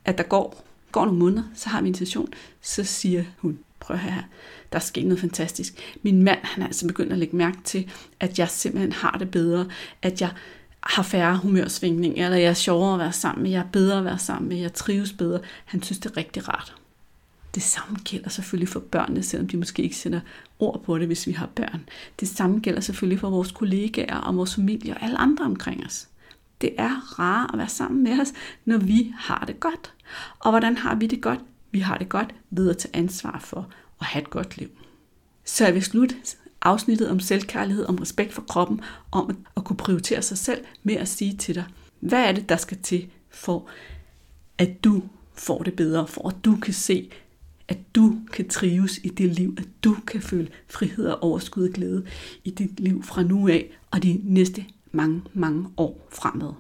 at 0.06 0.18
der 0.18 0.24
går, 0.24 0.66
går 0.92 1.06
nogle 1.06 1.20
måneder, 1.20 1.44
så 1.56 1.70
har 1.70 1.82
vi 1.82 1.88
en 1.88 1.96
session, 1.96 2.34
så 2.62 2.84
siger 2.84 3.24
hun, 3.38 3.60
prøv 3.80 3.98
her, 3.98 4.22
der 4.72 4.78
er 4.78 4.84
sket 4.84 5.06
noget 5.06 5.20
fantastisk. 5.20 5.96
Min 6.02 6.24
mand, 6.24 6.40
han 6.44 6.64
er 6.64 6.68
altså 6.68 6.88
begyndt 6.88 7.12
at 7.12 7.18
lægge 7.18 7.36
mærke 7.36 7.58
til, 7.64 7.92
at 8.20 8.40
jeg 8.40 8.50
simpelthen 8.50 8.92
har 8.92 9.18
det 9.18 9.32
bedre, 9.32 9.66
at 10.02 10.22
jeg 10.22 10.30
har 10.84 11.04
færre 11.04 11.38
humørsvingninger, 11.38 12.26
eller 12.26 12.38
jeg 12.38 12.50
er 12.50 12.54
sjovere 12.54 12.94
at 12.94 13.00
være 13.00 13.14
sammen 13.14 13.44
med, 13.44 13.52
jeg 13.52 13.60
er 13.60 13.72
bedre 13.72 13.98
at 13.98 14.06
være 14.06 14.20
sammen 14.20 14.50
med, 14.50 14.58
jeg 14.58 14.74
trives 14.74 15.14
bedre. 15.14 15.40
Han 15.66 15.84
synes, 15.84 16.00
det 16.00 16.12
er 16.12 16.18
rigtig 16.18 16.50
rart. 16.50 16.76
Det 17.56 17.64
samme 17.64 17.98
gælder 18.04 18.30
selvfølgelig 18.30 18.70
for 18.70 18.80
børnene, 18.80 19.24
selvom 19.24 19.48
de 19.48 19.58
måske 19.58 19.84
ikke 19.84 19.96
sender 19.96 20.20
ord 20.60 20.84
på 20.84 20.98
det, 20.98 21.08
hvis 21.08 21.28
vi 21.28 21.32
har 21.32 21.46
børn. 21.46 21.90
Det 22.20 22.28
samme 22.28 22.60
gælder 22.60 22.82
selvfølgelig 22.82 23.20
for 23.20 23.30
vores 23.30 23.52
kollegaer 23.52 24.18
og 24.18 24.38
vores 24.38 24.56
familie 24.56 24.94
og 24.94 25.04
alle 25.04 25.18
andre 25.18 25.46
omkring 25.46 25.86
os. 25.86 26.08
Det 26.62 26.76
er 26.78 27.20
rart 27.20 27.50
at 27.54 27.60
være 27.60 27.70
sammen 27.70 28.04
med 28.04 28.22
os, 28.22 28.34
når 28.66 28.78
vi 28.78 29.14
har 29.18 29.44
det 29.48 29.60
godt. 29.60 29.94
Og 30.40 30.52
hvordan 30.52 30.78
har 30.78 30.96
vi 30.96 31.08
det 31.08 31.22
godt? 31.22 31.40
Vi 31.72 31.80
har 31.80 31.98
det 31.98 32.10
godt 32.10 32.36
ved 32.50 32.70
at 32.70 32.78
tage 32.78 32.96
ansvar 32.96 33.40
for 33.40 33.70
at 34.00 34.06
have 34.06 34.22
et 34.22 34.30
godt 34.30 34.58
liv. 34.58 34.70
Så 35.46 35.66
jeg 35.66 35.74
vil 35.74 35.84
slutte 35.84 36.16
afsnittet 36.62 37.10
om 37.10 37.20
selvkærlighed, 37.20 37.86
om 37.86 37.96
respekt 37.96 38.34
for 38.34 38.42
kroppen, 38.42 38.82
om 39.12 39.38
at 39.58 39.64
kunne 39.64 39.78
prioritere 39.78 40.22
sig 40.22 40.38
selv 40.38 40.66
med 40.84 40.96
at 40.96 41.08
sige 41.08 41.38
til 41.38 41.56
dig, 41.56 41.66
hvad 42.00 42.24
er 42.24 42.32
det, 42.32 42.50
der 42.50 42.58
skal 42.58 42.78
til 42.78 43.10
for, 43.30 43.68
at 44.58 44.84
du 44.84 45.04
får 45.34 45.64
det 45.64 45.76
bedre, 45.76 46.08
for 46.08 46.30
at 46.30 46.36
du 46.46 46.56
kan 46.56 46.74
se, 46.74 47.10
at 47.68 47.78
du 47.96 48.16
kan 48.34 48.48
trives 48.48 49.00
i 49.04 49.08
det 49.08 49.30
liv, 49.30 49.56
at 49.58 49.68
du 49.84 49.98
kan 50.08 50.22
føle 50.22 50.48
frihed 50.70 51.06
og 51.06 51.24
overskud 51.24 51.68
og 51.68 51.74
glæde 51.74 52.06
i 52.44 52.50
dit 52.50 52.80
liv 52.80 53.04
fra 53.04 53.24
nu 53.24 53.48
af 53.48 53.78
og 53.92 54.04
de 54.04 54.22
næste 54.24 54.66
mange, 54.92 55.22
mange 55.34 55.66
år 55.78 56.08
fremad. 56.12 56.54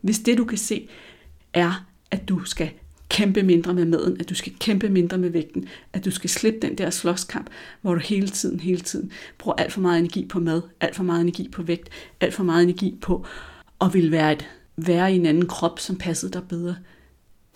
Hvis 0.00 0.18
det 0.18 0.38
du 0.38 0.44
kan 0.44 0.58
se 0.58 0.88
er, 1.52 1.86
at 2.10 2.28
du 2.28 2.44
skal 2.44 2.70
kæmpe 3.08 3.42
mindre 3.42 3.74
med 3.74 3.84
maden, 3.84 4.20
at 4.20 4.28
du 4.28 4.34
skal 4.34 4.52
kæmpe 4.58 4.88
mindre 4.88 5.18
med 5.18 5.30
vægten, 5.30 5.68
at 5.92 6.04
du 6.04 6.10
skal 6.10 6.30
slippe 6.30 6.60
den 6.62 6.78
der 6.78 6.90
slåskamp, 6.90 7.50
hvor 7.80 7.94
du 7.94 8.00
hele 8.00 8.28
tiden, 8.28 8.60
hele 8.60 8.80
tiden 8.80 9.12
bruger 9.38 9.56
alt 9.56 9.72
for 9.72 9.80
meget 9.80 9.98
energi 9.98 10.26
på 10.26 10.40
mad, 10.40 10.62
alt 10.80 10.96
for 10.96 11.04
meget 11.04 11.20
energi 11.20 11.48
på 11.48 11.62
vægt, 11.62 11.88
alt 12.20 12.34
for 12.34 12.44
meget 12.44 12.62
energi 12.62 12.98
på 13.00 13.26
at 13.80 13.94
ville 13.94 14.10
være, 14.10 14.32
et, 14.32 14.48
være 14.76 15.12
i 15.12 15.16
en 15.16 15.26
anden 15.26 15.46
krop, 15.46 15.78
som 15.78 15.96
passede 15.96 16.32
dig 16.32 16.42
bedre. 16.48 16.76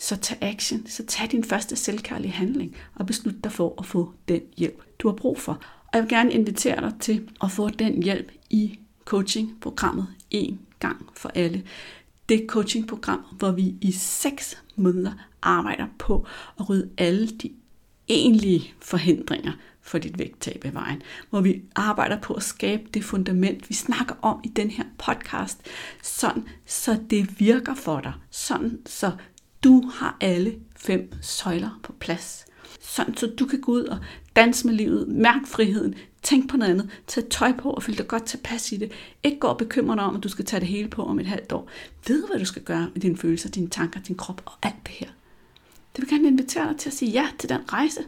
Så 0.02 0.16
tag 0.16 0.38
action, 0.40 0.86
så 0.86 1.06
tag 1.06 1.30
din 1.30 1.44
første 1.44 1.76
selvkærlige 1.76 2.32
handling 2.32 2.76
og 2.94 3.06
beslut 3.06 3.44
dig 3.44 3.52
for 3.52 3.74
at 3.78 3.86
få 3.86 4.14
den 4.28 4.40
hjælp, 4.56 4.82
du 4.98 5.08
har 5.08 5.14
brug 5.14 5.40
for. 5.40 5.52
Og 5.86 5.90
jeg 5.92 6.02
vil 6.02 6.10
gerne 6.10 6.32
invitere 6.32 6.80
dig 6.80 6.92
til 7.00 7.28
at 7.42 7.50
få 7.50 7.68
den 7.68 8.02
hjælp 8.02 8.32
i 8.50 8.78
coachingprogrammet 9.04 10.06
en 10.30 10.60
gang 10.78 11.08
for 11.16 11.30
alle. 11.34 11.64
Det 12.28 12.44
coachingprogram, 12.48 13.20
hvor 13.38 13.50
vi 13.50 13.74
i 13.80 13.92
6 13.92 14.62
måneder 14.76 15.12
arbejder 15.42 15.86
på 15.98 16.26
at 16.60 16.68
rydde 16.68 16.90
alle 16.98 17.28
de 17.28 17.50
egentlige 18.08 18.74
forhindringer 18.80 19.52
for 19.82 19.98
dit 19.98 20.18
vægttab 20.18 20.64
af 20.64 20.74
vejen. 20.74 21.02
Hvor 21.30 21.40
vi 21.40 21.62
arbejder 21.74 22.20
på 22.20 22.34
at 22.34 22.42
skabe 22.42 22.82
det 22.94 23.04
fundament, 23.04 23.68
vi 23.68 23.74
snakker 23.74 24.14
om 24.22 24.40
i 24.44 24.48
den 24.48 24.70
her 24.70 24.84
podcast, 24.98 25.62
sådan 26.02 26.48
så 26.66 27.00
det 27.10 27.40
virker 27.40 27.74
for 27.74 28.00
dig. 28.00 28.12
Sådan 28.30 28.78
så 28.86 29.12
du 29.64 29.90
har 29.94 30.16
alle 30.20 30.54
fem 30.76 31.12
søjler 31.20 31.80
på 31.82 31.92
plads. 31.92 32.44
Sådan 32.80 33.16
så 33.16 33.26
du 33.26 33.46
kan 33.46 33.60
gå 33.60 33.72
ud 33.72 33.84
og 33.84 33.98
danse 34.36 34.66
med 34.66 34.74
livet, 34.74 35.08
mærke 35.08 35.46
friheden, 35.46 35.94
tænk 36.22 36.50
på 36.50 36.56
noget 36.56 36.70
andet, 36.70 36.90
tag 37.06 37.24
tøj 37.30 37.52
på 37.52 37.70
og 37.70 37.82
føl 37.82 37.98
dig 37.98 38.08
godt 38.08 38.24
tilpas 38.24 38.72
i 38.72 38.76
det. 38.76 38.92
Ikke 39.22 39.38
gå 39.38 39.46
og 39.46 39.58
bekymre 39.58 39.96
dig 39.96 40.04
om, 40.04 40.16
at 40.16 40.22
du 40.22 40.28
skal 40.28 40.44
tage 40.44 40.60
det 40.60 40.68
hele 40.68 40.88
på 40.88 41.02
om 41.02 41.20
et 41.20 41.26
halvt 41.26 41.52
år. 41.52 41.68
Ved 42.08 42.28
hvad 42.28 42.38
du 42.38 42.44
skal 42.44 42.62
gøre 42.62 42.90
med 42.94 43.02
dine 43.02 43.16
følelser, 43.16 43.48
dine 43.48 43.68
tanker, 43.68 44.00
din 44.00 44.16
krop 44.16 44.42
og 44.46 44.52
alt 44.62 44.86
det 44.86 44.94
her. 44.94 45.08
Det 45.96 46.02
vil 46.02 46.10
gerne 46.10 46.28
invitere 46.28 46.68
dig 46.68 46.76
til 46.76 46.88
at 46.88 46.94
sige 46.94 47.10
ja 47.10 47.28
til 47.38 47.48
den 47.48 47.72
rejse. 47.72 48.00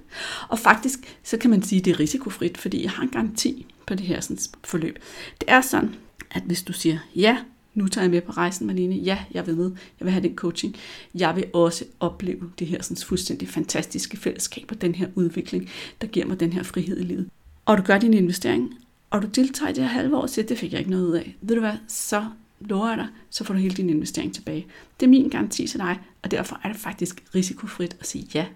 Og 0.49 0.59
faktisk, 0.59 1.19
så 1.23 1.37
kan 1.37 1.51
man 1.51 1.63
sige, 1.63 1.79
at 1.79 1.85
det 1.85 1.91
er 1.91 2.01
risikofrit, 2.01 2.59
fordi 2.59 2.83
jeg 2.83 2.91
har 2.91 3.03
en 3.03 3.09
garanti 3.09 3.67
på 3.87 3.95
det 3.95 4.07
her 4.07 4.21
sådan, 4.21 4.39
forløb. 4.65 4.99
Det 5.41 5.51
er 5.51 5.61
sådan, 5.61 5.95
at 6.31 6.43
hvis 6.43 6.63
du 6.63 6.73
siger 6.73 6.99
ja, 7.17 7.37
nu 7.75 7.89
tager 7.89 8.05
jeg 8.05 8.11
med 8.11 8.21
på 8.21 8.33
rejsen, 8.33 8.67
Malene. 8.67 8.95
Ja, 8.95 9.19
jeg 9.35 9.47
vil 9.47 9.57
med. 9.57 9.71
Jeg 10.01 10.07
vil 10.07 10.13
have 10.13 10.23
den 10.23 10.35
coaching. 10.35 10.77
Jeg 11.15 11.37
vil 11.37 11.45
også 11.53 11.85
opleve 12.01 12.51
det 12.59 12.67
her 12.67 12.83
sådan, 12.83 12.97
fuldstændig 12.97 13.49
fantastiske 13.49 14.17
fællesskab 14.17 14.65
og 14.71 14.81
den 14.81 14.95
her 14.95 15.09
udvikling, 15.15 15.71
der 16.01 16.07
giver 16.07 16.27
mig 16.27 16.41
den 16.41 16.53
her 16.53 16.63
frihed 16.63 17.01
i 17.01 17.03
livet. 17.03 17.31
Og 17.67 17.79
du 17.79 17.83
gør 17.83 17.99
din 17.99 18.15
investering, 18.15 18.75
og 19.11 19.23
du 19.23 19.27
deltager 19.27 19.71
i 19.71 19.73
det 19.73 19.83
her 19.83 19.91
halve 19.91 20.17
år 20.17 20.23
og 20.23 20.31
siger, 20.31 20.47
det 20.47 20.59
fik 20.59 20.73
jeg 20.73 20.79
ikke 20.79 20.91
noget 20.91 21.07
ud 21.07 21.13
af. 21.13 21.37
Ved 21.41 21.55
du 21.55 21.61
hvad, 21.61 21.77
så 21.89 22.25
lover 22.61 22.89
jeg 22.89 22.99
dig, 22.99 23.09
så 23.31 23.45
får 23.45 23.55
du 23.55 23.61
hele 23.61 23.75
din 23.75 23.91
investering 23.91 24.35
tilbage. 24.35 24.67
Det 25.01 25.07
er 25.07 25.11
min 25.11 25.29
garanti 25.29 25.67
til 25.67 25.81
dig, 25.81 26.01
og 26.23 26.31
derfor 26.31 26.61
er 26.63 26.69
det 26.69 26.77
faktisk 26.81 27.25
risikofrit 27.35 27.97
at 28.01 28.07
sige 28.07 28.27
ja. 28.35 28.47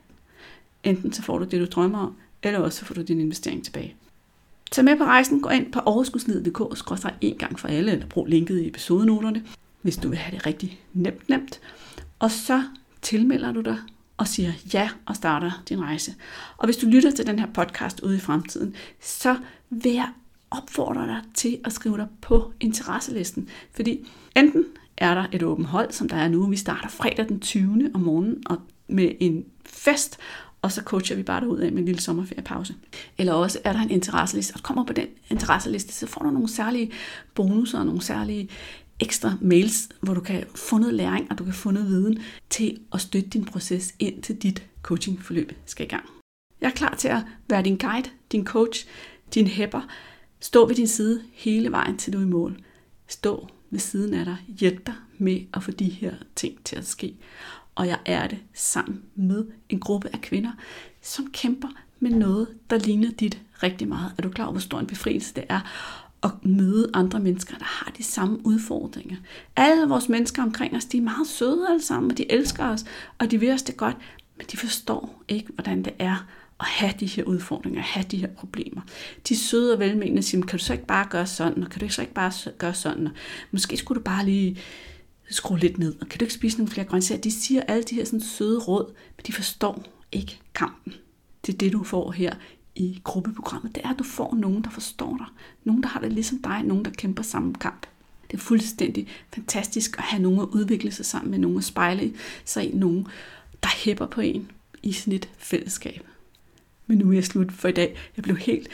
Enten 0.84 1.12
så 1.12 1.22
får 1.22 1.38
du 1.38 1.44
det, 1.44 1.60
du 1.60 1.66
drømmer 1.66 1.98
om, 1.98 2.16
eller 2.42 2.58
også 2.60 2.78
så 2.78 2.84
får 2.84 2.94
du 2.94 3.02
din 3.02 3.20
investering 3.20 3.64
tilbage. 3.64 3.94
Tag 4.70 4.84
med 4.84 4.96
på 4.96 5.04
rejsen, 5.04 5.40
gå 5.40 5.48
ind 5.48 5.72
på 5.72 5.80
overskudslivet.dk, 5.80 6.60
en 7.20 7.38
gang 7.38 7.58
for 7.58 7.68
alle, 7.68 7.92
eller 7.92 8.06
brug 8.06 8.26
linket 8.26 8.60
i 8.60 8.68
episodenoterne, 8.68 9.44
hvis 9.82 9.96
du 9.96 10.08
vil 10.08 10.18
have 10.18 10.36
det 10.36 10.46
rigtig 10.46 10.80
nemt 10.92 11.28
nemt. 11.28 11.60
Og 12.18 12.30
så 12.30 12.62
tilmelder 13.02 13.52
du 13.52 13.60
dig 13.60 13.78
og 14.16 14.28
siger 14.28 14.52
ja 14.74 14.88
og 15.06 15.16
starter 15.16 15.62
din 15.68 15.80
rejse. 15.80 16.14
Og 16.56 16.64
hvis 16.64 16.76
du 16.76 16.86
lytter 16.86 17.10
til 17.10 17.26
den 17.26 17.38
her 17.38 17.46
podcast 17.54 18.00
ude 18.00 18.16
i 18.16 18.20
fremtiden, 18.20 18.74
så 19.00 19.36
vil 19.70 19.92
jeg 19.92 20.08
opfordre 20.50 21.06
dig 21.06 21.22
til 21.34 21.58
at 21.64 21.72
skrive 21.72 21.96
dig 21.96 22.06
på 22.20 22.52
interesselisten. 22.60 23.48
Fordi 23.72 24.08
enten 24.36 24.64
er 24.96 25.14
der 25.14 25.26
et 25.32 25.42
åbent 25.42 25.68
hold, 25.68 25.92
som 25.92 26.08
der 26.08 26.16
er 26.16 26.28
nu. 26.28 26.46
Vi 26.46 26.56
starter 26.56 26.88
fredag 26.88 27.28
den 27.28 27.40
20. 27.40 27.90
om 27.94 28.00
morgenen 28.00 28.42
og 28.46 28.58
med 28.88 29.12
en 29.20 29.44
fest, 29.66 30.18
og 30.68 30.72
så 30.72 30.82
coacher 30.82 31.16
vi 31.16 31.22
bare 31.22 31.40
derud 31.40 31.58
af 31.58 31.72
med 31.72 31.78
en 31.78 31.84
lille 31.84 32.00
sommerferiepause. 32.00 32.74
Eller 33.18 33.32
også 33.32 33.58
er 33.64 33.72
der 33.72 33.80
en 33.80 33.90
interesseliste, 33.90 34.54
og 34.54 34.62
kommer 34.62 34.84
på 34.84 34.92
den 34.92 35.06
interesseliste, 35.30 35.92
så 35.92 36.06
får 36.06 36.22
du 36.22 36.30
nogle 36.30 36.48
særlige 36.48 36.92
bonusser 37.34 37.78
og 37.78 37.86
nogle 37.86 38.02
særlige 38.02 38.48
ekstra 39.00 39.32
mails, 39.40 39.88
hvor 40.00 40.14
du 40.14 40.20
kan 40.20 40.44
få 40.54 40.78
noget 40.78 40.94
læring, 40.94 41.30
og 41.30 41.38
du 41.38 41.44
kan 41.44 41.52
få 41.52 41.70
noget 41.70 41.88
viden 41.88 42.22
til 42.50 42.80
at 42.92 43.00
støtte 43.00 43.28
din 43.28 43.44
proces, 43.44 43.94
ind 43.98 44.22
til 44.22 44.36
dit 44.36 44.66
coachingforløb 44.82 45.52
skal 45.66 45.86
i 45.86 45.88
gang. 45.88 46.04
Jeg 46.60 46.68
er 46.68 46.74
klar 46.74 46.94
til 46.94 47.08
at 47.08 47.22
være 47.48 47.62
din 47.62 47.76
guide, 47.76 48.10
din 48.32 48.46
coach, 48.46 48.86
din 49.34 49.46
hæpper, 49.46 49.80
stå 50.40 50.66
ved 50.66 50.74
din 50.74 50.88
side 50.88 51.22
hele 51.32 51.72
vejen 51.72 51.96
til 51.96 52.12
du 52.12 52.18
er 52.18 52.22
i 52.22 52.26
mål. 52.26 52.60
Stå 53.06 53.48
ved 53.70 53.78
siden 53.78 54.14
af 54.14 54.24
dig, 54.24 54.36
hjælp 54.58 54.86
dig 54.86 54.94
med 55.18 55.40
at 55.54 55.62
få 55.62 55.70
de 55.70 55.88
her 55.88 56.14
ting 56.36 56.64
til 56.64 56.76
at 56.76 56.86
ske 56.86 57.14
og 57.78 57.86
jeg 57.86 57.98
er 58.04 58.26
det 58.26 58.38
sammen 58.54 59.02
med 59.14 59.44
en 59.68 59.80
gruppe 59.80 60.08
af 60.12 60.20
kvinder, 60.20 60.50
som 61.02 61.30
kæmper 61.32 61.68
med 62.00 62.10
noget, 62.10 62.48
der 62.70 62.78
ligner 62.78 63.10
dit 63.10 63.38
rigtig 63.62 63.88
meget. 63.88 64.12
Er 64.18 64.22
du 64.22 64.30
klar 64.30 64.44
over, 64.44 64.52
hvor 64.52 64.60
stor 64.60 64.80
en 64.80 64.86
befrielse 64.86 65.34
det 65.34 65.44
er 65.48 65.60
at 66.22 66.30
møde 66.42 66.90
andre 66.94 67.20
mennesker, 67.20 67.58
der 67.58 67.64
har 67.64 67.92
de 67.98 68.02
samme 68.02 68.46
udfordringer. 68.46 69.16
Alle 69.56 69.88
vores 69.88 70.08
mennesker 70.08 70.42
omkring 70.42 70.76
os, 70.76 70.84
de 70.84 70.98
er 70.98 71.02
meget 71.02 71.26
søde 71.26 71.66
alle 71.68 71.82
sammen, 71.82 72.10
og 72.10 72.18
de 72.18 72.32
elsker 72.32 72.68
os, 72.68 72.84
og 73.18 73.30
de 73.30 73.40
vil 73.40 73.50
os 73.50 73.62
det 73.62 73.76
godt, 73.76 73.96
men 74.36 74.46
de 74.52 74.56
forstår 74.56 75.22
ikke, 75.28 75.52
hvordan 75.52 75.82
det 75.82 75.92
er 75.98 76.26
at 76.60 76.66
have 76.66 76.92
de 77.00 77.06
her 77.06 77.24
udfordringer, 77.24 77.80
at 77.80 77.86
have 77.86 78.06
de 78.10 78.16
her 78.16 78.28
problemer. 78.28 78.80
De 79.28 79.36
søde 79.36 79.74
og 79.74 79.78
velmenende 79.78 80.22
siger, 80.22 80.46
kan 80.46 80.58
du 80.58 80.64
så 80.64 80.72
ikke 80.72 80.86
bare 80.86 81.06
gøre 81.10 81.26
sådan, 81.26 81.62
og 81.62 81.70
kan 81.70 81.80
du 81.80 81.88
så 81.88 82.00
ikke 82.00 82.14
bare 82.14 82.32
gøre 82.58 82.74
sådan, 82.74 83.06
og 83.06 83.12
måske 83.50 83.76
skulle 83.76 83.98
du 83.98 84.04
bare 84.04 84.24
lige 84.24 84.58
skru 85.30 85.56
lidt 85.56 85.78
ned, 85.78 85.94
og 86.00 86.08
kan 86.08 86.18
du 86.18 86.24
ikke 86.24 86.34
spise 86.34 86.58
nogle 86.58 86.70
flere 86.70 86.86
grøntsager? 86.86 87.20
De 87.20 87.30
siger 87.30 87.62
alle 87.62 87.82
de 87.82 87.94
her 87.94 88.04
sådan 88.04 88.20
søde 88.20 88.58
råd, 88.58 88.92
men 89.16 89.24
de 89.26 89.32
forstår 89.32 89.84
ikke 90.12 90.40
kampen. 90.54 90.94
Det 91.46 91.54
er 91.54 91.58
det, 91.58 91.72
du 91.72 91.84
får 91.84 92.12
her 92.12 92.34
i 92.74 93.00
gruppeprogrammet. 93.04 93.74
Det 93.74 93.84
er, 93.84 93.88
at 93.88 93.98
du 93.98 94.04
får 94.04 94.34
nogen, 94.34 94.64
der 94.64 94.70
forstår 94.70 95.16
dig. 95.16 95.26
Nogen, 95.64 95.82
der 95.82 95.88
har 95.88 96.00
det 96.00 96.12
ligesom 96.12 96.38
dig. 96.38 96.62
Nogen, 96.62 96.84
der 96.84 96.90
kæmper 96.90 97.22
samme 97.22 97.54
kamp. 97.54 97.86
Det 98.30 98.36
er 98.36 98.42
fuldstændig 98.42 99.08
fantastisk 99.34 99.98
at 99.98 100.04
have 100.04 100.22
nogen 100.22 100.40
at 100.40 100.44
udvikle 100.46 100.92
sig 100.92 101.06
sammen 101.06 101.30
med, 101.30 101.38
nogen 101.38 101.58
at 101.58 101.64
spejle 101.64 102.12
sig 102.44 102.72
i, 102.72 102.76
nogen, 102.76 103.06
der 103.62 103.68
hæpper 103.84 104.06
på 104.06 104.20
en 104.20 104.50
i 104.82 104.92
sådan 104.92 105.12
et 105.12 105.28
fællesskab. 105.38 106.06
Men 106.86 106.98
nu 106.98 107.10
er 107.10 107.14
jeg 107.14 107.24
slut 107.24 107.52
for 107.52 107.68
i 107.68 107.72
dag. 107.72 107.96
Jeg 108.16 108.22
blev 108.22 108.36
helt 108.36 108.68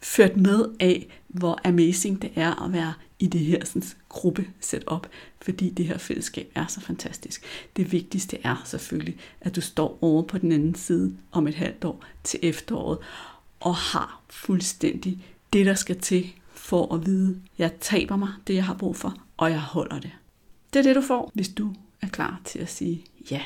ført 0.00 0.36
med 0.36 0.64
af, 0.80 1.19
hvor 1.34 1.60
amazing 1.64 2.22
det 2.22 2.30
er 2.36 2.64
at 2.64 2.72
være 2.72 2.94
i 3.18 3.26
det 3.26 3.40
her 3.40 3.64
sådan, 3.64 3.88
gruppe 4.08 4.46
setup, 4.60 5.06
fordi 5.42 5.70
det 5.70 5.86
her 5.86 5.98
fællesskab 5.98 6.52
er 6.54 6.66
så 6.66 6.80
fantastisk. 6.80 7.44
Det 7.76 7.92
vigtigste 7.92 8.38
er 8.44 8.62
selvfølgelig, 8.64 9.18
at 9.40 9.56
du 9.56 9.60
står 9.60 9.98
over 10.00 10.22
på 10.22 10.38
den 10.38 10.52
anden 10.52 10.74
side 10.74 11.16
om 11.32 11.48
et 11.48 11.54
halvt 11.54 11.84
år 11.84 12.04
til 12.24 12.40
efteråret, 12.42 12.98
og 13.60 13.74
har 13.76 14.22
fuldstændig 14.30 15.26
det, 15.52 15.66
der 15.66 15.74
skal 15.74 16.00
til 16.00 16.32
for 16.52 16.94
at 16.94 17.06
vide, 17.06 17.40
jeg 17.58 17.72
taber 17.80 18.16
mig 18.16 18.28
det, 18.46 18.54
jeg 18.54 18.64
har 18.64 18.74
brug 18.74 18.96
for, 18.96 19.16
og 19.36 19.50
jeg 19.50 19.60
holder 19.60 20.00
det. 20.00 20.10
Det 20.72 20.78
er 20.78 20.82
det, 20.82 20.96
du 20.96 21.00
får, 21.00 21.30
hvis 21.34 21.48
du 21.48 21.74
er 22.02 22.08
klar 22.08 22.40
til 22.44 22.58
at 22.58 22.70
sige 22.70 23.04
ja, 23.30 23.42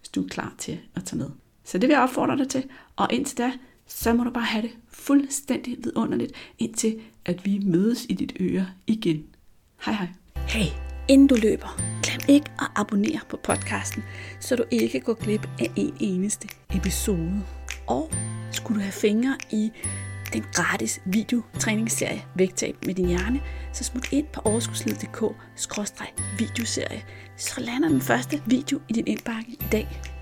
hvis 0.00 0.08
du 0.08 0.24
er 0.24 0.28
klar 0.28 0.54
til 0.58 0.78
at 0.94 1.04
tage 1.04 1.18
med. 1.18 1.30
Så 1.64 1.78
det 1.78 1.88
vil 1.88 1.94
jeg 1.94 2.02
opfordre 2.02 2.36
dig 2.36 2.48
til, 2.48 2.64
og 2.96 3.08
indtil 3.12 3.38
da, 3.38 3.52
så 3.88 4.12
må 4.12 4.24
du 4.24 4.30
bare 4.30 4.44
have 4.44 4.62
det 4.62 4.70
fuldstændig 4.88 5.76
vidunderligt, 5.84 6.32
indtil 6.58 7.00
at 7.24 7.44
vi 7.44 7.58
mødes 7.58 8.06
i 8.08 8.14
dit 8.14 8.32
øre 8.40 8.66
igen. 8.86 9.26
Hej 9.84 9.94
hej. 9.94 10.08
Hey, 10.36 10.66
inden 11.08 11.26
du 11.26 11.36
løber, 11.42 11.80
glem 12.02 12.20
ikke 12.28 12.50
at 12.60 12.66
abonnere 12.76 13.20
på 13.28 13.36
podcasten, 13.36 14.04
så 14.40 14.56
du 14.56 14.64
ikke 14.70 15.00
går 15.00 15.14
glip 15.14 15.48
af 15.60 15.70
en 15.76 15.96
eneste 16.00 16.48
episode. 16.74 17.42
Og 17.86 18.10
skulle 18.52 18.78
du 18.78 18.82
have 18.82 18.92
fingre 18.92 19.36
i 19.50 19.70
den 20.32 20.44
gratis 20.52 21.00
videotræningsserie 21.04 22.24
Vægtab 22.34 22.76
med 22.86 22.94
din 22.94 23.06
hjerne, 23.06 23.40
så 23.72 23.84
smut 23.84 24.12
ind 24.12 24.26
på 24.26 24.40
overskudslivet.dk-videoserie, 24.44 27.04
så 27.36 27.60
lander 27.60 27.88
den 27.88 28.00
første 28.00 28.42
video 28.46 28.80
i 28.88 28.92
din 28.92 29.06
indbakke 29.06 29.50
i 29.50 29.64
dag. 29.72 30.17